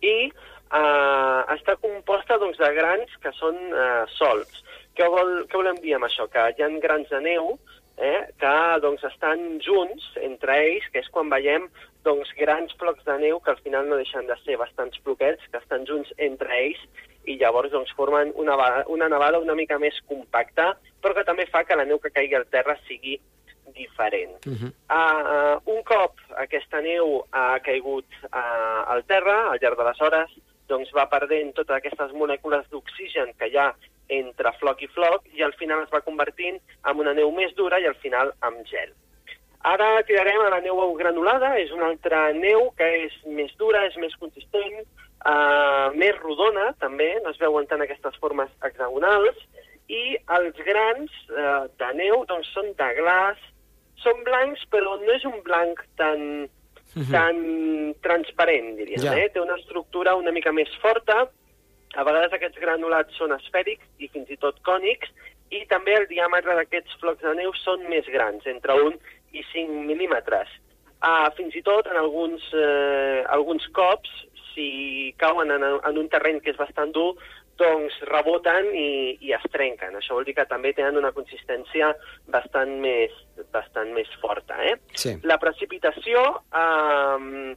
i 0.00 0.16
eh, 0.30 1.40
està 1.56 1.76
composta 1.82 2.38
doncs, 2.40 2.60
de 2.60 2.70
grans 2.76 3.12
que 3.22 3.34
són 3.36 3.58
eh, 3.68 4.06
solts. 4.16 4.64
Què, 4.96 5.06
vol, 5.12 5.44
què 5.48 5.60
volem 5.60 5.78
dir 5.84 5.96
amb 5.96 6.08
això? 6.08 6.26
Que 6.32 6.50
hi 6.56 6.64
ha 6.64 6.72
grans 6.82 7.12
de 7.12 7.20
neu 7.24 7.54
eh, 8.00 8.24
que 8.40 8.56
doncs, 8.82 9.04
estan 9.12 9.60
junts 9.64 10.08
entre 10.24 10.56
ells, 10.64 10.88
que 10.92 11.04
és 11.04 11.12
quan 11.12 11.30
veiem 11.32 11.68
doncs, 12.06 12.32
grans 12.40 12.72
flocs 12.80 13.04
de 13.04 13.18
neu 13.20 13.40
que 13.44 13.52
al 13.52 13.60
final 13.64 13.88
no 13.88 14.00
deixen 14.00 14.26
de 14.28 14.36
ser 14.44 14.56
bastants 14.60 14.98
floquets, 15.04 15.44
que 15.52 15.60
estan 15.60 15.84
junts 15.88 16.12
entre 16.16 16.48
ells 16.56 16.80
i 17.30 17.36
llavors 17.40 17.72
doncs, 17.72 17.92
formen 17.96 18.32
una, 18.40 18.56
una 18.92 19.08
nevada 19.08 19.40
una 19.42 19.56
mica 19.58 19.78
més 19.78 19.98
compacta, 20.10 20.72
però 21.00 21.14
que 21.16 21.26
també 21.28 21.46
fa 21.50 21.64
que 21.64 21.78
la 21.78 21.86
neu 21.88 22.00
que 22.02 22.12
caigui 22.14 22.38
al 22.38 22.48
terra 22.50 22.76
sigui 22.88 23.18
diferent. 23.74 24.36
Mhm. 24.46 24.72
Uh, 24.90 25.56
un 25.74 25.82
cop 25.86 26.18
aquesta 26.42 26.80
neu 26.82 27.20
ha 27.30 27.58
caigut 27.62 28.06
uh, 28.32 28.92
al 28.94 29.04
terra, 29.06 29.50
al 29.50 29.60
llarg 29.62 29.78
de 29.78 29.86
les 29.88 30.00
hores, 30.00 30.32
doncs 30.70 30.90
va 30.94 31.08
perdent 31.10 31.54
totes 31.54 31.76
aquestes 31.76 32.12
molècules 32.14 32.66
d'oxigen 32.70 33.32
que 33.38 33.50
hi 33.50 33.58
ha 33.58 33.70
entre 34.10 34.52
floc 34.58 34.82
i 34.82 34.88
floc 34.90 35.26
i 35.38 35.44
al 35.46 35.54
final 35.58 35.84
es 35.84 35.92
va 35.94 36.02
convertint 36.06 36.58
en 36.58 37.02
una 37.04 37.14
neu 37.14 37.30
més 37.34 37.54
dura 37.58 37.78
i 37.78 37.86
al 37.86 37.98
final 38.02 38.34
en 38.46 38.58
gel. 38.70 38.92
Ara 39.70 40.02
tirarem 40.08 40.40
a 40.40 40.50
la 40.54 40.60
neu 40.64 40.78
granulada, 40.96 41.52
és 41.60 41.70
una 41.76 41.90
altra 41.90 42.30
neu 42.32 42.70
que 42.78 42.86
és 43.04 43.16
més 43.26 43.52
dura, 43.60 43.84
és 43.86 43.96
més 44.00 44.14
consistent, 44.16 44.86
uh, 45.26 45.90
més 45.96 46.16
rodona 46.20 46.70
també, 46.82 47.12
no 47.24 47.32
es 47.34 47.40
veuen 47.40 47.68
tant 47.70 47.82
aquestes 47.84 48.16
formes 48.22 48.52
hexagonals, 48.66 49.40
i 49.90 50.16
els 50.36 50.60
grans 50.66 51.16
uh, 51.34 51.66
de 51.80 51.90
neu 51.98 52.24
doncs, 52.30 52.52
són 52.54 52.70
de 52.78 52.90
glaç, 53.00 53.42
són 54.04 54.22
blancs, 54.24 54.62
però 54.72 54.96
no 55.00 55.12
és 55.12 55.26
un 55.28 55.40
blanc 55.44 55.82
tan, 56.00 56.48
tan 57.10 57.42
transparent, 58.04 58.74
diríem. 58.78 59.02
Ja. 59.04 59.16
Eh? 59.18 59.28
Té 59.34 59.42
una 59.42 59.58
estructura 59.60 60.16
una 60.18 60.32
mica 60.32 60.54
més 60.56 60.70
forta, 60.82 61.26
a 61.98 62.06
vegades 62.06 62.34
aquests 62.36 62.60
granulats 62.62 63.16
són 63.18 63.34
esfèrics 63.34 63.86
i 63.98 64.08
fins 64.14 64.30
i 64.30 64.38
tot 64.40 64.60
cònics, 64.66 65.10
i 65.50 65.64
també 65.70 65.96
el 65.98 66.06
diàmetre 66.10 66.54
d'aquests 66.54 66.98
flocs 67.02 67.24
de 67.26 67.34
neu 67.40 67.52
són 67.64 67.82
més 67.90 68.06
grans, 68.14 68.44
entre 68.46 68.76
1 68.78 68.98
i 69.34 69.42
5 69.50 69.86
mil·límetres. 69.88 70.52
Uh, 71.00 71.26
fins 71.34 71.56
i 71.56 71.62
tot, 71.64 71.88
en 71.88 71.96
alguns, 71.96 72.44
eh, 72.52 73.24
alguns 73.32 73.64
cops, 73.72 74.10
si 74.54 75.14
cauen 75.20 75.52
en, 75.54 75.64
en 75.64 75.98
un 75.98 76.08
terreny 76.12 76.40
que 76.44 76.52
és 76.54 76.60
bastant 76.60 76.92
dur, 76.96 77.14
doncs 77.60 77.96
reboten 78.08 78.70
i, 78.72 78.90
i 79.26 79.34
es 79.36 79.46
trenquen. 79.52 79.96
Això 79.98 80.16
vol 80.16 80.26
dir 80.28 80.36
que 80.38 80.48
també 80.48 80.72
tenen 80.76 80.98
una 81.00 81.12
consistència 81.16 81.92
bastant 82.32 82.78
més, 82.82 83.14
bastant 83.52 83.92
més 83.96 84.10
forta. 84.22 84.56
Eh? 84.64 84.76
Sí. 84.96 85.16
La 85.28 85.36
precipitació, 85.42 86.22
eh, 86.56 87.56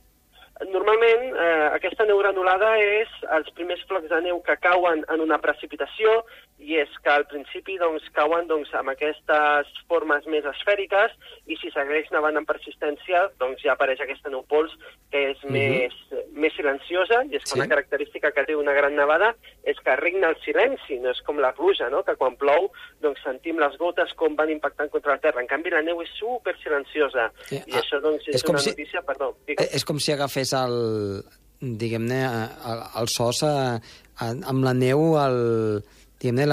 normalment 0.69 1.23
eh, 1.31 1.67
aquesta 1.73 2.07
neu 2.09 2.19
granulada 2.21 2.75
és 2.81 3.11
els 3.37 3.49
primers 3.57 3.83
flocs 3.89 4.11
de 4.11 4.21
neu 4.27 4.41
que 4.45 4.59
cauen 4.63 5.05
en 5.09 5.23
una 5.23 5.39
precipitació 5.43 6.21
i 6.59 6.77
és 6.79 6.87
que 7.03 7.09
al 7.11 7.25
principi 7.27 7.75
doncs, 7.77 8.05
cauen 8.15 8.47
doncs, 8.47 8.69
amb 8.77 8.89
aquestes 8.93 9.67
formes 9.89 10.23
més 10.31 10.45
esfèriques 10.45 11.11
i 11.51 11.57
si 11.59 11.71
segueix 11.73 12.07
nevant 12.13 12.37
en 12.39 12.45
persistència 12.47 13.25
doncs 13.41 13.61
ja 13.65 13.73
apareix 13.73 13.99
aquesta 13.99 14.29
neu 14.31 14.43
pols 14.47 14.71
que 15.11 15.31
és 15.31 15.37
Mhm. 15.43 15.51
més, 15.51 15.93
més 16.31 16.53
silenciosa 16.55 17.23
i 17.25 17.35
és 17.35 17.43
que 17.43 17.49
Sí. 17.51 17.59
una 17.59 17.67
característica 17.67 18.31
que 18.31 18.45
té 18.45 18.55
una 18.55 18.71
gran 18.73 18.95
nevada 18.95 19.35
és 19.63 19.77
que 19.83 19.95
regna 19.97 20.29
el 20.29 20.37
silenci, 20.45 20.99
no 20.99 21.09
és 21.11 21.21
com 21.25 21.37
la 21.39 21.51
pluja, 21.53 21.89
no? 21.89 22.03
que 22.03 22.15
quan 22.15 22.35
plou 22.37 22.71
doncs, 23.01 23.19
sentim 23.23 23.59
les 23.59 23.77
gotes 23.77 24.13
com 24.13 24.35
van 24.35 24.49
impactant 24.49 24.89
contra 24.89 25.13
la 25.13 25.19
terra. 25.19 25.41
En 25.41 25.47
canvi, 25.47 25.69
la 25.69 25.81
neu 25.81 26.01
és 26.01 26.09
super 26.17 26.55
silenciosa 26.63 27.31
Sí, 27.43 27.55
i 27.57 27.73
ah, 27.75 27.81
això 27.81 27.99
doncs, 27.99 28.27
és, 28.27 28.35
és 28.35 28.43
una 28.49 28.59
si- 28.59 28.69
notícia... 28.69 29.01
Perdó. 29.01 29.35
Eh, 29.47 29.55
És 29.73 29.83
com 29.83 29.99
si 29.99 30.11
agafés 30.13 30.53
el, 30.53 31.23
diguem-ne, 31.59 32.23
el, 32.25 32.81
el 33.01 33.07
sos 33.09 33.43
a, 33.43 33.75
a, 34.19 34.29
amb 34.49 34.63
la 34.63 34.73
neu, 34.73 35.17
el, 35.19 35.83
diguem-ne, 36.23 36.47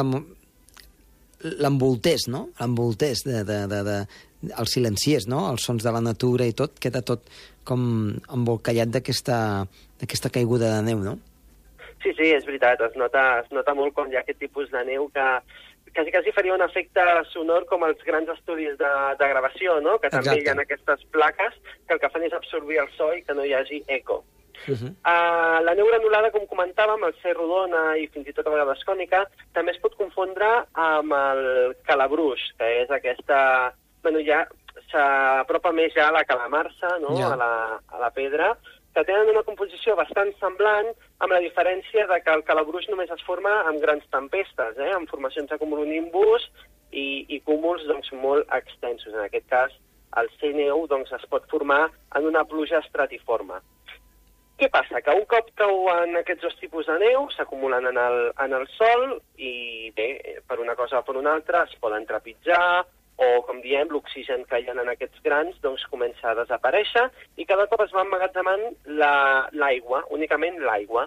l'envoltés, 1.62 2.26
no? 2.28 2.48
L'envoltés 2.60 3.24
de, 3.24 3.44
de, 3.48 3.62
de, 3.70 3.80
de, 3.86 3.96
el 4.50 4.68
silenciés, 4.68 5.28
no? 5.30 5.46
Els 5.52 5.64
sons 5.64 5.86
de 5.86 5.94
la 5.94 6.02
natura 6.04 6.48
i 6.48 6.56
tot, 6.56 6.76
queda 6.82 7.04
tot 7.06 7.24
com 7.64 7.82
embolcallat 8.34 8.92
d'aquesta 8.92 9.38
d'aquesta 10.00 10.30
caiguda 10.32 10.76
de 10.78 10.84
neu, 10.90 11.02
no? 11.04 11.18
Sí, 12.00 12.14
sí, 12.16 12.30
és 12.32 12.46
veritat, 12.48 12.80
es 12.80 12.94
nota, 12.96 13.42
es 13.42 13.50
nota 13.52 13.74
molt 13.76 13.92
quan 13.92 14.08
hi 14.08 14.16
ha 14.16 14.22
aquest 14.24 14.40
tipus 14.40 14.70
de 14.72 14.80
neu 14.88 15.10
que 15.12 15.26
quasi, 15.92 16.12
quasi 16.14 16.32
faria 16.32 16.54
un 16.54 16.64
efecte 16.64 17.04
sonor 17.32 17.66
com 17.68 17.84
els 17.84 18.00
grans 18.06 18.30
estudis 18.32 18.78
de, 18.80 18.92
de 19.20 19.28
gravació, 19.34 19.76
no? 19.84 19.98
que 20.00 20.08
també 20.08 20.38
Exacte. 20.38 20.46
hi 20.46 20.52
ha 20.54 20.64
aquestes 20.64 21.04
plaques 21.12 21.58
que 21.86 21.96
el 21.96 22.00
que 22.00 22.10
fan 22.14 22.24
és 22.24 22.36
absorbir 22.36 22.80
el 22.80 22.88
so 22.96 23.10
i 23.12 23.20
que 23.26 23.36
no 23.36 23.44
hi 23.44 23.52
hagi 23.58 23.82
eco. 23.88 24.22
Uh 24.68 24.74
-huh. 24.74 24.90
Uh, 24.90 25.58
la 25.64 25.74
neu 25.74 25.86
granulada, 25.86 26.30
com 26.30 26.46
comentàvem, 26.46 27.04
al 27.04 27.14
ser 27.22 27.34
rodona 27.34 27.96
i 27.96 28.06
fins 28.08 28.26
i 28.28 28.32
tot 28.32 28.46
a 28.46 28.50
vegades 28.50 28.84
cònica, 28.84 29.26
també 29.52 29.72
es 29.72 29.80
pot 29.80 29.94
confondre 29.96 30.64
amb 30.72 31.12
el 31.12 31.74
calabrús, 31.84 32.40
que 32.58 32.82
és 32.82 32.90
aquesta... 32.90 33.72
Bueno, 34.02 34.20
ja 34.20 34.46
s'apropa 34.90 35.72
més 35.72 35.92
ja 35.94 36.08
a 36.08 36.12
la 36.12 36.24
calamarsa, 36.24 36.98
no? 37.00 37.16
Ja. 37.18 37.32
a, 37.32 37.36
la, 37.36 37.80
a 37.88 37.98
la 37.98 38.10
pedra, 38.10 38.56
que 38.94 39.04
tenen 39.06 39.30
una 39.30 39.44
composició 39.46 39.94
bastant 39.98 40.32
semblant, 40.40 40.90
amb 41.22 41.32
la 41.32 41.40
diferència 41.44 42.06
de 42.10 42.18
que 42.24 42.32
el 42.34 42.42
calabrús 42.48 42.88
només 42.90 43.10
es 43.14 43.22
forma 43.26 43.52
amb 43.70 43.80
grans 43.82 44.06
tempestes, 44.10 44.78
eh? 44.78 44.90
amb 44.96 45.10
formacions 45.10 45.50
de 45.50 45.58
cumulonimbus 45.58 46.48
i, 46.90 47.24
i 47.28 47.40
cúmuls 47.46 47.86
doncs, 47.86 48.10
molt 48.24 48.50
extensos. 48.56 49.14
En 49.14 49.22
aquest 49.28 49.46
cas, 49.52 49.76
el 50.18 50.30
C9 50.40 50.88
doncs, 50.90 51.12
es 51.14 51.26
pot 51.30 51.46
formar 51.52 51.84
en 52.18 52.26
una 52.26 52.42
pluja 52.44 52.80
estratiforme. 52.82 53.60
Què 54.60 54.68
passa? 54.68 55.00
Que 55.00 55.12
un 55.16 55.24
cop 55.24 55.46
cauen 55.56 56.16
aquests 56.20 56.42
dos 56.44 56.56
tipus 56.60 56.84
de 56.90 56.98
neu, 57.00 57.26
s'acumulen 57.32 57.86
en, 57.88 57.96
el, 57.96 58.18
en 58.44 58.52
el 58.58 58.66
sol 58.76 59.06
i, 59.40 59.88
bé, 59.96 60.08
per 60.48 60.58
una 60.60 60.74
cosa 60.76 61.00
o 61.00 61.06
per 61.06 61.16
una 61.16 61.32
altra, 61.38 61.62
es 61.64 61.78
poden 61.80 62.04
trepitjar 62.08 62.60
o, 63.20 63.28
com 63.46 63.62
diem, 63.64 63.88
l'oxigen 63.92 64.44
que 64.48 64.60
hi 64.60 64.68
ha 64.68 64.74
en 64.76 64.92
aquests 64.92 65.22
grans 65.24 65.56
doncs, 65.64 65.86
comença 65.92 66.30
a 66.30 66.36
desaparèixer 66.42 67.06
i 67.40 67.48
cada 67.48 67.66
cop 67.72 67.86
es 67.86 67.92
va 67.96 68.04
emmagatzemant 68.04 68.66
la- 69.00 69.48
l'aigua, 69.52 70.04
únicament 70.16 70.60
l'aigua. 70.60 71.06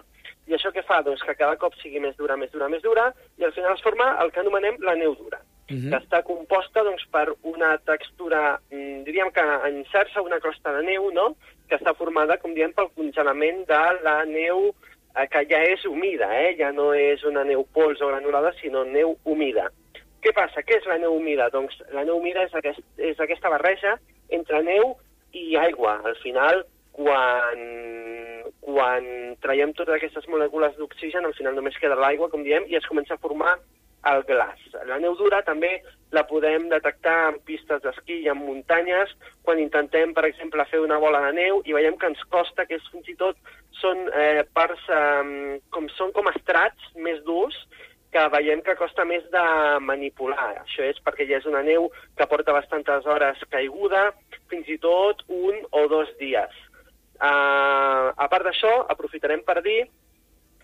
I 0.50 0.58
això 0.58 0.74
què 0.74 0.82
fa? 0.84 0.98
Doncs 1.06 1.22
que 1.24 1.34
cada 1.38 1.56
cop 1.56 1.74
sigui 1.80 2.02
més 2.04 2.18
dura, 2.18 2.36
més 2.36 2.50
dura, 2.52 2.68
més 2.68 2.82
dura, 2.82 3.06
i 3.38 3.46
al 3.46 3.54
final 3.56 3.72
es 3.78 3.82
forma 3.86 4.10
el 4.22 4.30
que 4.34 4.42
anomenem 4.42 4.76
la 4.82 4.94
neu 4.98 5.14
dura, 5.16 5.38
Mhm. 5.70 5.90
que 5.90 5.96
està 5.96 6.22
composta 6.22 6.82
doncs, 6.84 7.06
per 7.10 7.32
una 7.42 7.78
textura, 7.78 8.60
mm, 8.70 9.04
diríem 9.04 9.30
que 9.32 9.44
enxarxa 9.68 10.22
una 10.22 10.40
crosta 10.40 10.72
de 10.72 10.82
neu, 10.84 11.10
no?, 11.10 11.36
que 11.68 11.76
està 11.76 11.94
formada, 11.94 12.36
com 12.38 12.52
diem, 12.52 12.72
pel 12.72 12.90
congelament 12.94 13.64
de 13.66 13.84
la 14.02 14.24
neu 14.24 14.74
eh, 15.16 15.26
que 15.30 15.44
ja 15.48 15.62
és 15.62 15.84
humida, 15.86 16.28
eh? 16.42 16.54
ja 16.58 16.70
no 16.72 16.92
és 16.92 17.22
una 17.24 17.44
neu 17.44 17.64
pols 17.72 18.02
o 18.02 18.08
granulada, 18.08 18.52
sinó 18.60 18.84
neu 18.84 19.16
humida. 19.24 19.70
Què 20.20 20.32
passa? 20.34 20.62
Què 20.62 20.78
és 20.80 20.86
la 20.86 20.98
neu 20.98 21.14
humida? 21.16 21.50
Doncs 21.52 21.76
la 21.92 22.04
neu 22.04 22.18
humida 22.18 22.44
és, 22.44 22.54
aquest, 22.54 22.80
és 22.98 23.18
aquesta 23.20 23.50
barreja 23.52 23.98
entre 24.32 24.62
neu 24.62 24.96
i 25.32 25.56
aigua. 25.60 25.98
Al 26.04 26.16
final, 26.22 26.64
quan, 26.96 27.60
quan 28.64 29.08
traiem 29.44 29.74
totes 29.76 29.96
aquestes 29.96 30.28
molècules 30.32 30.76
d'oxigen, 30.78 31.24
al 31.24 31.36
final 31.36 31.56
només 31.56 31.76
queda 31.80 31.98
l'aigua, 32.00 32.30
com 32.32 32.44
diem, 32.46 32.64
i 32.68 32.78
es 32.80 32.88
comença 32.88 33.16
a 33.16 33.20
formar 33.20 33.58
el 34.10 34.24
glaç. 34.28 34.62
La 34.88 34.98
neu 35.02 35.16
dura 35.18 35.42
també 35.46 35.78
la 36.14 36.24
podem 36.28 36.68
detectar 36.70 37.16
en 37.32 37.40
pistes 37.46 37.82
d'esquí 37.82 38.20
i 38.22 38.30
en 38.30 38.38
muntanyes, 38.38 39.12
quan 39.42 39.60
intentem, 39.62 40.12
per 40.14 40.26
exemple, 40.28 40.66
fer 40.70 40.82
una 40.82 41.00
bola 41.02 41.22
de 41.26 41.32
neu 41.40 41.62
i 41.66 41.74
veiem 41.76 41.96
que 41.98 42.10
ens 42.12 42.22
costa, 42.30 42.66
que 42.68 42.78
és, 42.78 42.90
fins 42.92 43.08
i 43.10 43.16
tot 43.20 43.38
són 43.80 44.06
eh, 44.12 44.44
parts, 44.54 44.84
eh, 44.88 45.58
com, 45.74 45.88
són 45.98 46.14
com 46.16 46.30
estrats 46.30 46.92
més 46.96 47.22
durs, 47.26 47.56
que 48.14 48.28
veiem 48.30 48.62
que 48.62 48.76
costa 48.78 49.02
més 49.08 49.24
de 49.32 49.44
manipular. 49.82 50.52
Això 50.60 50.84
és 50.86 51.00
perquè 51.02 51.26
ja 51.26 51.40
és 51.40 51.48
una 51.50 51.64
neu 51.66 51.88
que 52.14 52.28
porta 52.30 52.54
bastantes 52.54 53.08
hores 53.10 53.42
caiguda, 53.50 54.12
fins 54.52 54.70
i 54.70 54.78
tot 54.78 55.24
un 55.26 55.58
o 55.74 55.88
dos 55.90 56.12
dies. 56.20 56.54
Uh, 57.14 58.10
a 58.14 58.26
part 58.30 58.46
d'això, 58.46 58.72
aprofitarem 58.90 59.42
per 59.46 59.60
dir 59.66 59.80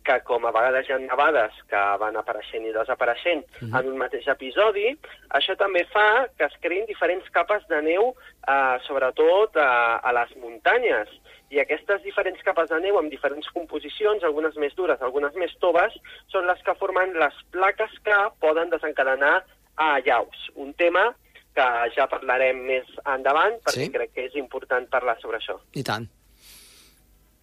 que 0.05 0.21
com 0.25 0.47
a 0.47 0.53
vegades 0.53 0.89
hi 0.89 0.93
ha 0.93 0.99
nevades 0.99 1.53
que 1.69 1.81
van 2.01 2.17
apareixent 2.17 2.65
i 2.67 2.73
desapareixent 2.73 3.45
uh 3.45 3.69
-huh. 3.69 3.81
en 3.81 3.89
un 3.93 3.99
mateix 3.99 4.27
episodi, 4.29 4.97
això 5.31 5.57
també 5.57 5.85
fa 5.93 6.29
que 6.37 6.45
es 6.45 6.57
creïn 6.61 6.87
diferents 6.87 7.29
capes 7.31 7.67
de 7.69 7.83
neu, 7.83 8.15
eh, 8.49 8.79
sobretot 8.87 9.57
a, 9.57 9.97
a 9.97 10.13
les 10.13 10.37
muntanyes. 10.37 11.09
I 11.51 11.59
aquestes 11.61 12.03
diferents 12.03 12.43
capes 12.43 12.69
de 12.69 12.81
neu 12.81 12.99
amb 12.99 13.11
diferents 13.11 13.49
composicions, 13.51 14.23
algunes 14.23 14.57
més 14.57 14.75
dures, 14.75 15.01
algunes 15.03 15.35
més 15.35 15.57
toves, 15.59 15.93
són 16.29 16.47
les 16.47 16.63
que 16.63 16.75
formen 16.75 17.13
les 17.15 17.35
plaques 17.51 17.91
que 18.05 18.15
poden 18.41 18.71
desencadenar 18.71 19.45
a 19.77 19.99
llaus. 20.01 20.51
Un 20.55 20.75
tema 20.75 21.15
que 21.55 21.91
ja 21.97 22.07
parlarem 22.07 22.57
més 22.65 22.87
endavant, 23.05 23.55
perquè 23.65 23.87
Sí. 23.87 23.91
crec 23.91 24.13
que 24.15 24.25
és 24.27 24.35
important 24.37 24.89
parlar 24.89 25.19
sobre 25.21 25.39
això. 25.39 25.59
I 25.75 25.83
tant. 25.83 26.09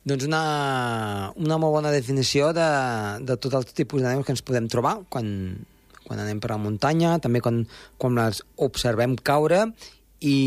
Doncs 0.07 0.23
una, 0.23 1.33
una 1.35 1.57
molt 1.59 1.73
bona 1.73 1.91
definició 1.91 2.53
de, 2.55 2.67
de 3.27 3.35
tot 3.43 3.57
el 3.57 3.65
tipus 3.75 4.03
de 4.03 4.13
neu 4.13 4.21
que 4.23 4.31
ens 4.31 4.43
podem 4.45 4.69
trobar 4.71 4.93
quan, 5.11 5.27
quan 6.05 6.21
anem 6.23 6.39
per 6.39 6.53
la 6.53 6.59
muntanya, 6.63 7.17
també 7.19 7.41
quan, 7.43 7.65
quan 7.99 8.15
les 8.15 8.39
observem 8.63 9.17
caure 9.19 9.65
i, 10.23 10.37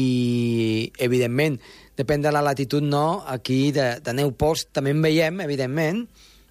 evidentment, 0.97 1.59
depèn 2.01 2.25
de 2.25 2.33
la 2.33 2.41
latitud, 2.47 2.81
no, 2.81 3.21
aquí 3.29 3.69
de, 3.77 3.91
de 4.01 4.15
neu 4.17 4.33
pols 4.33 4.65
també 4.73 4.95
en 4.97 5.05
veiem, 5.05 5.43
evidentment, 5.45 6.07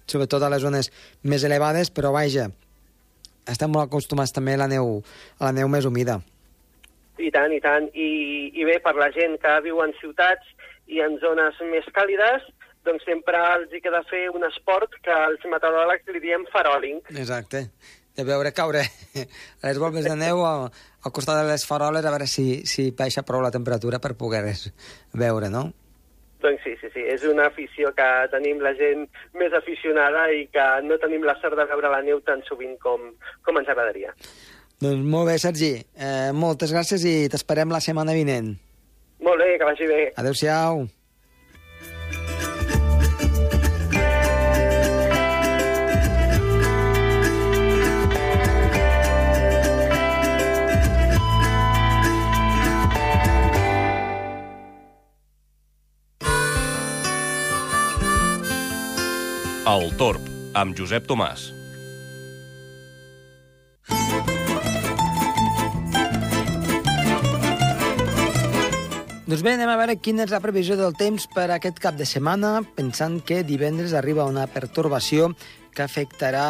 sobretot 0.06 0.46
a 0.46 0.52
les 0.54 0.62
zones 0.62 0.92
més 1.26 1.42
elevades, 1.48 1.90
però 1.90 2.14
vaja, 2.14 2.46
estem 3.50 3.74
molt 3.74 3.88
acostumats 3.88 4.36
també 4.36 4.54
a 4.54 4.62
la 4.62 4.70
neu, 4.70 5.00
a 5.40 5.48
la 5.48 5.56
neu 5.56 5.72
més 5.72 5.88
humida. 5.88 6.20
I 7.18 7.34
tant, 7.34 7.50
i 7.50 7.58
tant. 7.60 7.90
I, 7.90 8.08
I 8.54 8.70
bé, 8.70 8.78
per 8.86 8.94
la 8.96 9.10
gent 9.18 9.34
que 9.42 9.58
viu 9.66 9.82
en 9.82 9.98
ciutats 9.98 10.54
i 10.86 11.02
en 11.02 11.18
zones 11.22 11.58
més 11.74 11.90
càlides, 11.96 12.46
doncs 12.86 13.04
sempre 13.06 13.40
els 13.56 13.72
hi 13.72 13.80
queda 13.84 14.02
fer 14.10 14.26
un 14.34 14.44
esport 14.48 14.94
que 15.04 15.16
els 15.28 15.42
meteoròlegs 15.52 16.12
li 16.14 16.22
diem 16.22 16.46
faròling. 16.52 17.02
Exacte. 17.14 17.66
De 18.16 18.24
veure 18.26 18.52
caure 18.52 18.82
les 19.64 19.78
volves 19.78 20.06
de 20.08 20.16
neu 20.18 20.42
al, 20.46 20.70
al 21.04 21.12
costat 21.14 21.42
de 21.42 21.50
les 21.50 21.66
faroles 21.66 22.04
a 22.04 22.12
veure 22.12 22.26
si, 22.28 22.64
si 22.66 22.90
baixa 22.96 23.24
prou 23.26 23.44
la 23.44 23.52
temperatura 23.54 24.00
per 24.02 24.16
poder-les 24.18 24.66
veure, 25.14 25.52
no? 25.52 25.68
Doncs 26.40 26.62
sí, 26.64 26.72
sí, 26.80 26.88
sí, 26.94 27.02
és 27.04 27.24
una 27.28 27.50
afició 27.50 27.90
que 27.96 28.06
tenim 28.32 28.62
la 28.64 28.72
gent 28.78 29.04
més 29.36 29.52
aficionada 29.56 30.24
i 30.32 30.46
que 30.48 30.68
no 30.86 30.96
tenim 31.02 31.26
la 31.28 31.36
sort 31.42 31.58
de 31.58 31.66
veure 31.68 31.92
la 31.92 32.00
neu 32.06 32.22
tan 32.24 32.40
sovint 32.48 32.78
com, 32.80 33.10
com 33.44 33.60
ens 33.60 33.68
agradaria. 33.68 34.14
Doncs 34.80 35.04
molt 35.04 35.28
bé, 35.28 35.36
Sergi. 35.42 35.74
Eh, 35.76 36.30
moltes 36.32 36.72
gràcies 36.72 37.04
i 37.04 37.14
t'esperem 37.28 37.68
la 37.68 37.82
setmana 37.84 38.16
vinent. 38.16 38.54
Molt 39.20 39.44
bé, 39.44 39.58
que 39.60 39.68
vagi 39.68 39.90
bé. 39.90 40.00
Adéu-siau. 40.16 40.86
El 59.70 59.92
Torb, 59.94 60.24
amb 60.58 60.74
Josep 60.74 61.04
Tomàs. 61.06 61.44
Doncs 69.30 69.44
bé, 69.46 69.52
anem 69.54 69.70
a 69.70 69.76
veure 69.78 69.94
quina 70.02 70.24
és 70.26 70.32
la 70.34 70.40
previsió 70.42 70.74
del 70.80 70.96
temps 70.98 71.28
per 71.30 71.46
aquest 71.54 71.78
cap 71.78 71.94
de 71.94 72.08
setmana, 72.08 72.64
pensant 72.74 73.20
que 73.22 73.44
divendres 73.46 73.94
arriba 73.94 74.26
una 74.26 74.48
pertorbació 74.50 75.30
que 75.74 75.84
afectarà 75.84 76.46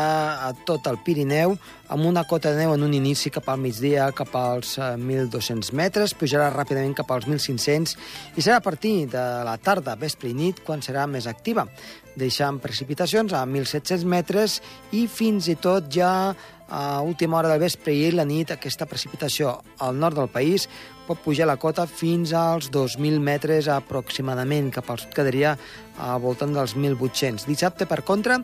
a 0.46 0.50
tot 0.66 0.87
el 0.90 0.98
Pirineu, 1.04 1.56
amb 1.90 2.06
una 2.06 2.24
cota 2.28 2.52
de 2.52 2.62
neu 2.62 2.74
en 2.74 2.85
un 2.87 2.94
inici 2.94 3.33
cap 3.35 3.48
al 3.50 3.61
migdia, 3.61 4.11
cap 4.16 4.35
als 4.38 4.76
1.200 4.78 5.72
metres, 5.76 6.14
pujarà 6.14 6.50
ràpidament 6.54 6.94
cap 6.98 7.11
als 7.14 7.26
1.500 7.28 7.96
i 8.37 8.44
serà 8.44 8.61
a 8.61 8.64
partir 8.64 9.09
de 9.11 9.24
la 9.46 9.56
tarda, 9.59 9.98
vespre 10.00 10.30
i 10.30 10.37
nit, 10.37 10.62
quan 10.66 10.85
serà 10.85 11.06
més 11.11 11.28
activa, 11.30 11.66
deixant 12.16 12.61
precipitacions 12.62 13.35
a 13.35 13.44
1.700 13.46 14.06
metres 14.09 14.61
i 14.96 15.06
fins 15.11 15.50
i 15.50 15.59
tot 15.61 15.90
ja 15.92 16.33
a 16.70 17.00
última 17.02 17.37
hora 17.37 17.50
del 17.50 17.64
vespre 17.64 17.92
i 17.92 18.12
la 18.14 18.24
nit 18.24 18.52
aquesta 18.54 18.87
precipitació 18.87 19.56
al 19.83 19.98
nord 19.98 20.20
del 20.20 20.30
país 20.30 20.68
pot 21.11 21.18
pujar 21.24 21.48
la 21.50 21.59
cota 21.59 21.88
fins 21.90 22.30
als 22.38 22.68
2.000 22.70 23.18
metres 23.18 23.66
aproximadament, 23.66 24.70
cap 24.70 24.92
al 24.92 25.00
sud 25.02 25.16
quedaria 25.16 25.56
al 25.98 26.20
voltant 26.22 26.54
dels 26.54 26.76
1.800. 26.78 27.48
Dissabte, 27.50 27.88
per 27.90 28.04
contra, 28.06 28.38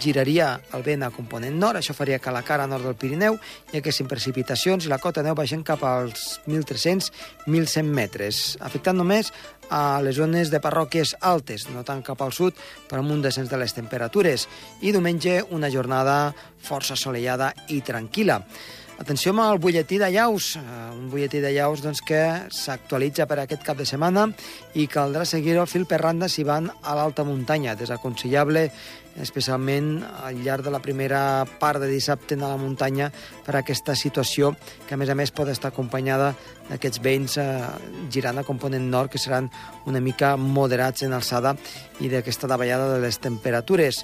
giraria 0.00 0.52
el 0.76 0.82
vent 0.86 1.04
a 1.04 1.10
component 1.14 1.56
nord, 1.58 1.80
això 1.80 1.94
faria 1.96 2.20
que 2.22 2.32
la 2.34 2.44
cara 2.46 2.66
nord 2.70 2.86
del 2.86 2.96
Pirineu 2.98 3.36
hi 3.72 3.80
haguessin 3.80 4.08
precipitacions 4.10 4.86
i 4.86 4.92
la 4.92 5.00
cota 5.02 5.24
neu 5.26 5.36
baixant 5.38 5.64
cap 5.66 5.84
als 5.84 6.40
1.300-1.100 6.46 7.92
metres, 8.00 8.42
afectant 8.64 8.98
només 8.98 9.32
a 9.70 10.00
les 10.00 10.16
zones 10.16 10.50
de 10.50 10.62
parròquies 10.64 11.14
altes, 11.20 11.68
no 11.74 11.84
tant 11.84 12.02
cap 12.02 12.22
al 12.24 12.32
sud, 12.32 12.56
però 12.88 13.02
amb 13.02 13.12
un 13.12 13.22
descens 13.22 13.50
de 13.50 13.60
les 13.60 13.74
temperatures. 13.76 14.48
I 14.80 14.94
diumenge 14.96 15.42
una 15.52 15.70
jornada 15.70 16.32
força 16.64 16.96
assolellada 16.96 17.52
i 17.68 17.82
tranquil·la. 17.84 18.42
Atenció 18.98 19.30
amb 19.30 19.44
el 19.44 19.60
butlletí 19.62 19.94
de 20.02 20.08
llaus, 20.10 20.56
eh, 20.56 20.60
un 20.90 21.06
butlletí 21.08 21.38
de 21.38 21.52
llaus 21.54 21.84
doncs, 21.84 22.00
que 22.02 22.48
s'actualitza 22.50 23.28
per 23.30 23.38
aquest 23.38 23.62
cap 23.62 23.78
de 23.78 23.84
setmana 23.86 24.24
i 24.74 24.88
caldrà 24.90 25.22
seguir-ho 25.24 25.66
fil 25.70 25.86
per 25.86 26.00
randa 26.02 26.26
si 26.28 26.42
van 26.42 26.66
a 26.82 26.96
l'alta 26.98 27.22
muntanya. 27.22 27.76
Desaconsellable, 27.78 28.64
especialment 29.22 30.02
al 30.02 30.42
llarg 30.42 30.64
de 30.66 30.72
la 30.74 30.82
primera 30.82 31.46
part 31.60 31.78
de 31.78 31.86
dissabte 31.86 32.34
a 32.34 32.48
la 32.48 32.56
muntanya 32.58 33.12
per 33.46 33.54
aquesta 33.56 33.94
situació 33.94 34.56
que 34.88 34.94
a 34.94 34.98
més 34.98 35.10
a 35.10 35.14
més 35.14 35.30
pot 35.30 35.48
estar 35.48 35.70
acompanyada 35.70 36.34
d'aquests 36.68 36.98
vents 36.98 37.38
eh, 37.38 37.46
girant 38.10 38.38
a 38.38 38.44
component 38.44 38.90
nord 38.90 39.12
que 39.12 39.22
seran 39.22 39.46
una 39.86 40.00
mica 40.00 40.34
moderats 40.36 41.06
en 41.06 41.14
alçada 41.14 41.54
i 42.00 42.10
d'aquesta 42.10 42.50
davallada 42.50 42.90
de 42.96 43.00
les 43.06 43.22
temperatures. 43.22 44.02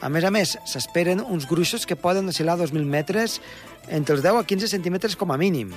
A 0.00 0.08
més 0.08 0.24
a 0.24 0.30
més, 0.32 0.54
s'esperen 0.64 1.20
uns 1.20 1.46
gruixos 1.48 1.84
que 1.84 1.98
poden 1.98 2.30
oscil·lar 2.32 2.56
2.000 2.56 2.86
metres 2.88 3.40
entre 3.88 4.16
els 4.16 4.22
10 4.24 4.38
a 4.40 4.46
15 4.46 4.70
centímetres 4.70 5.16
com 5.16 5.32
a 5.34 5.36
mínim. 5.40 5.74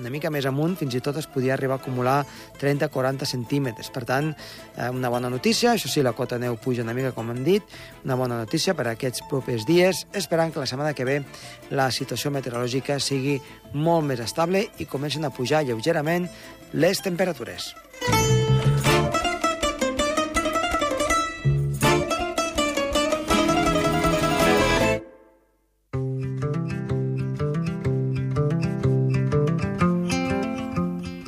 Una 0.00 0.08
mica 0.08 0.30
més 0.32 0.46
amunt, 0.48 0.76
fins 0.80 0.94
i 0.96 1.00
tot 1.04 1.18
es 1.20 1.26
podia 1.28 1.52
arribar 1.56 1.76
a 1.76 1.82
acumular 1.82 2.22
30-40 2.60 3.26
centímetres. 3.28 3.90
Per 3.92 4.04
tant, 4.08 4.30
eh, 4.76 4.88
una 4.88 5.10
bona 5.12 5.28
notícia. 5.28 5.74
Això 5.74 5.90
sí, 5.92 6.00
la 6.00 6.14
cota 6.16 6.38
neu 6.38 6.56
puja 6.56 6.86
una 6.86 6.94
mica, 6.94 7.12
com 7.12 7.28
hem 7.34 7.42
dit. 7.44 7.62
Una 8.04 8.16
bona 8.16 8.38
notícia 8.38 8.72
per 8.74 8.86
aquests 8.88 9.26
propers 9.28 9.66
dies, 9.66 10.06
esperant 10.14 10.54
que 10.54 10.62
la 10.62 10.70
setmana 10.70 10.94
que 10.94 11.04
ve 11.04 11.20
la 11.70 11.90
situació 11.90 12.30
meteorològica 12.30 13.00
sigui 13.00 13.40
molt 13.74 14.06
més 14.06 14.24
estable 14.24 14.68
i 14.78 14.86
comencen 14.86 15.24
a 15.24 15.34
pujar 15.34 15.66
lleugerament 15.66 16.30
les 16.72 17.02
temperatures. 17.02 17.74